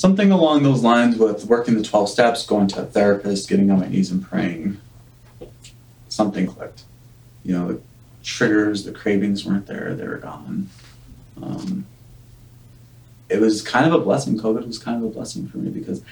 Something 0.00 0.32
along 0.32 0.62
those 0.62 0.82
lines 0.82 1.18
with 1.18 1.44
working 1.44 1.74
the 1.76 1.82
twelve 1.82 2.08
steps, 2.08 2.46
going 2.46 2.68
to 2.68 2.80
a 2.80 2.84
therapist, 2.86 3.50
getting 3.50 3.70
on 3.70 3.80
my 3.80 3.86
knees 3.86 4.10
and 4.10 4.26
praying. 4.26 4.80
Something 6.08 6.46
clicked. 6.46 6.84
You 7.44 7.52
know, 7.52 7.68
the 7.72 7.80
triggers, 8.22 8.84
the 8.84 8.92
cravings 8.92 9.44
weren't 9.44 9.66
there, 9.66 9.94
they 9.94 10.08
were 10.08 10.16
gone. 10.16 10.70
Um, 11.42 11.84
it 13.28 13.42
was 13.42 13.60
kind 13.60 13.84
of 13.84 13.92
a 13.92 14.02
blessing. 14.02 14.38
COVID 14.38 14.66
was 14.66 14.78
kind 14.78 14.96
of 14.96 15.10
a 15.10 15.12
blessing 15.12 15.46
for 15.46 15.58
me 15.58 15.68
because 15.68 16.02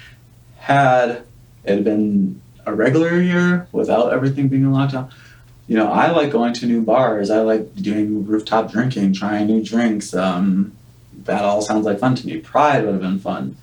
had 0.58 1.22
it 1.64 1.82
been 1.82 2.42
a 2.66 2.74
regular 2.74 3.18
year 3.22 3.68
without 3.72 4.12
everything 4.12 4.48
being 4.48 4.64
in 4.64 4.70
lockdown, 4.70 5.10
you 5.66 5.78
know, 5.78 5.90
I 5.90 6.10
like 6.10 6.30
going 6.30 6.52
to 6.52 6.66
new 6.66 6.82
bars. 6.82 7.30
I 7.30 7.38
like 7.38 7.74
doing 7.76 8.26
rooftop 8.26 8.70
drinking, 8.70 9.14
trying 9.14 9.46
new 9.46 9.64
drinks. 9.64 10.12
Um, 10.12 10.76
that 11.24 11.42
all 11.42 11.62
sounds 11.62 11.86
like 11.86 11.98
fun 11.98 12.16
to 12.16 12.26
me. 12.26 12.36
Pride 12.36 12.84
would 12.84 12.92
have 12.92 13.00
been 13.00 13.18
fun. 13.18 13.56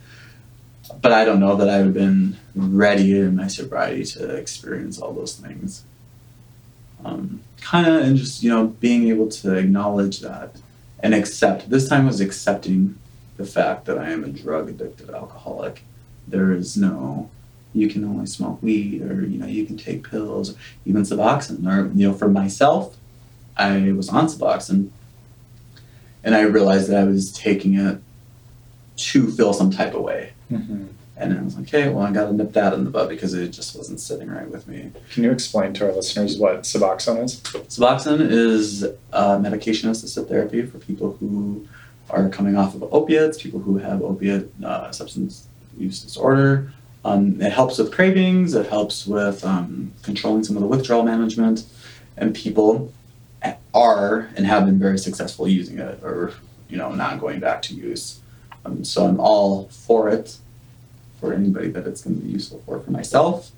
But 1.06 1.14
I 1.14 1.24
don't 1.24 1.40
know 1.40 1.56
that 1.58 1.70
I 1.70 1.78
would 1.78 1.86
have 1.86 1.94
been 1.94 2.36
ready 2.56 3.20
in 3.20 3.36
my 3.36 3.46
sobriety 3.46 4.04
to 4.06 4.28
experience 4.38 4.98
all 5.00 5.14
those 5.14 5.36
things. 5.36 5.84
Um, 7.04 7.44
kind 7.62 7.86
of, 7.86 8.02
and 8.02 8.18
just, 8.18 8.42
you 8.42 8.50
know, 8.50 8.70
being 8.80 9.10
able 9.10 9.30
to 9.30 9.54
acknowledge 9.54 10.22
that 10.22 10.56
and 11.02 11.14
accept. 11.14 11.70
This 11.70 11.88
time 11.88 12.08
was 12.08 12.22
accepting 12.22 12.98
the 13.38 13.46
fact 13.46 13.86
that 13.86 14.00
I 14.00 14.10
am 14.10 14.24
a 14.24 14.30
drug 14.30 14.68
addicted 14.68 15.12
alcoholic. 15.12 15.84
There 16.28 16.52
is 16.52 16.76
no, 16.76 17.30
you 17.72 17.88
can 17.88 18.04
only 18.04 18.26
smoke 18.26 18.64
weed 18.64 19.04
or, 19.04 19.28
you 19.28 19.38
know, 19.38 19.46
you 19.46 19.64
can 19.64 19.78
take 19.78 20.10
pills, 20.10 20.56
even 20.88 21.04
Suboxone. 21.04 21.68
Or, 21.68 21.96
you 21.96 22.08
know, 22.08 22.16
for 22.16 22.30
myself, 22.30 22.98
I 23.56 23.92
was 23.92 24.10
on 24.10 24.26
Suboxone 24.26 24.90
and 26.24 26.34
I 26.34 26.42
realized 26.42 26.90
that 26.90 27.00
I 27.00 27.04
was 27.04 27.32
taking 27.32 27.76
it 27.76 28.02
to 28.96 29.30
feel 29.30 29.54
some 29.54 29.70
type 29.70 29.94
of 29.94 30.02
way. 30.02 30.32
Mhm. 30.52 30.88
And 31.18 31.38
I 31.38 31.42
was 31.42 31.56
like, 31.56 31.68
okay, 31.68 31.90
well, 31.90 32.06
I 32.06 32.12
got 32.12 32.26
to 32.26 32.34
nip 32.34 32.52
that 32.54 32.74
in 32.74 32.84
the 32.84 32.90
bud 32.90 33.08
because 33.08 33.34
it 33.34 33.50
just 33.50 33.76
wasn't 33.76 34.02
sitting 34.02 34.30
right 34.30 34.50
with 34.50 34.68
me. 34.68 34.92
Can 35.12 35.24
you 35.24 35.32
explain 35.32 35.74
to 35.76 35.86
our 35.86 35.94
listeners 35.94 36.38
what 36.38 36.64
Suboxone 36.64 37.24
is? 37.24 37.40
Suboxone 37.40 38.20
is 38.30 38.86
uh, 39.14 39.40
medication 39.40 39.90
assisted 39.90 40.28
therapy 40.28 40.66
for 40.66 40.78
people 40.78 41.16
who 41.20 41.68
are 42.10 42.28
coming 42.30 42.58
off 42.58 42.76
of 42.76 42.84
opiates, 42.94 43.42
people 43.42 43.62
who 43.62 43.78
have 43.78 44.02
opiate 44.02 44.52
uh, 44.64 44.92
substance 44.92 45.48
use 45.78 46.02
disorder. 46.02 46.74
Um, 47.06 47.40
it 47.42 47.52
helps 47.52 47.78
with 47.78 47.94
cravings, 47.94 48.54
it 48.54 48.68
helps 48.68 49.08
with 49.08 49.46
um, 49.46 49.94
controlling 50.02 50.44
some 50.44 50.58
of 50.58 50.62
the 50.62 50.68
withdrawal 50.68 51.04
management, 51.04 51.64
and 52.18 52.36
people 52.36 52.92
are 53.74 54.30
and 54.36 54.46
have 54.46 54.66
been 54.66 54.80
very 54.80 54.98
successful 54.98 55.48
using 55.48 55.78
it 55.78 56.02
or 56.02 56.34
you 56.70 56.78
know 56.78 56.92
not 56.92 57.20
going 57.20 57.40
back 57.40 57.62
to 57.64 57.76
use. 57.76 58.22
Um, 58.66 58.84
so 58.84 59.06
I'm 59.06 59.20
all 59.20 59.68
for 59.70 60.10
it 60.10 60.38
for 61.26 61.34
anybody 61.34 61.70
that 61.70 61.88
it's 61.88 62.02
going 62.02 62.16
to 62.18 62.22
be 62.22 62.32
useful 62.32 62.62
for. 62.66 62.80
For 62.80 62.92
myself, 62.92 63.52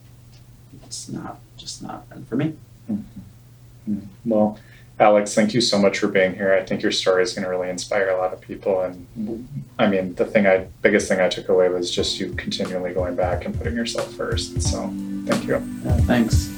it's 0.86 1.10
not 1.10 1.39
just 1.58 1.84
not 1.84 2.10
meant 2.10 2.27
for 2.27 2.36
me. 2.36 2.56
Mm-hmm. 2.89 3.91
Mm-hmm. 3.91 4.30
Well, 4.30 4.60
Alex, 4.99 5.36
thank 5.36 5.53
you 5.53 5.62
so 5.62 5.77
much 5.77 5.99
for 5.99 6.08
being 6.08 6.34
here. 6.34 6.53
I 6.53 6.63
think 6.63 6.82
your 6.82 6.91
story 6.91 7.21
is 7.21 7.34
going 7.34 7.43
to 7.43 7.49
really 7.49 7.69
inspire 7.69 8.10
a 8.10 8.17
lot 8.17 8.34
of 8.34 8.41
people. 8.41 8.82
And 8.82 9.47
I 9.77 9.88
mean, 9.88 10.15
the 10.15 10.25
thing 10.25 10.47
I, 10.47 10.67
biggest 10.82 11.08
thing 11.08 11.19
I 11.19 11.30
took 11.30 11.49
away 11.49 11.69
was 11.69 11.91
just 11.91 12.19
you 12.19 12.32
continually 12.34 12.93
going 12.93 13.15
back 13.15 13.45
and 13.45 13.56
putting 13.56 13.75
yourself 13.75 14.12
first. 14.13 14.60
So 14.62 14.91
thank 15.25 15.45
you. 15.45 15.62
Yeah, 15.86 15.97
thanks. 16.01 16.51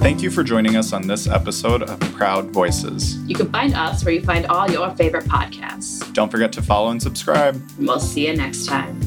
Thank 0.00 0.22
you 0.22 0.30
for 0.30 0.42
joining 0.42 0.76
us 0.76 0.94
on 0.94 1.06
this 1.06 1.28
episode 1.28 1.82
of 1.82 2.00
Proud 2.14 2.46
Voices. 2.52 3.18
You 3.24 3.34
can 3.34 3.52
find 3.52 3.74
us 3.74 4.02
where 4.02 4.14
you 4.14 4.22
find 4.22 4.46
all 4.46 4.68
your 4.70 4.88
favorite 4.92 5.26
podcasts. 5.26 6.10
Don't 6.14 6.30
forget 6.30 6.54
to 6.54 6.62
follow 6.62 6.88
and 6.88 7.02
subscribe. 7.02 7.62
We'll 7.78 8.00
see 8.00 8.26
you 8.26 8.34
next 8.34 8.64
time. 8.64 8.98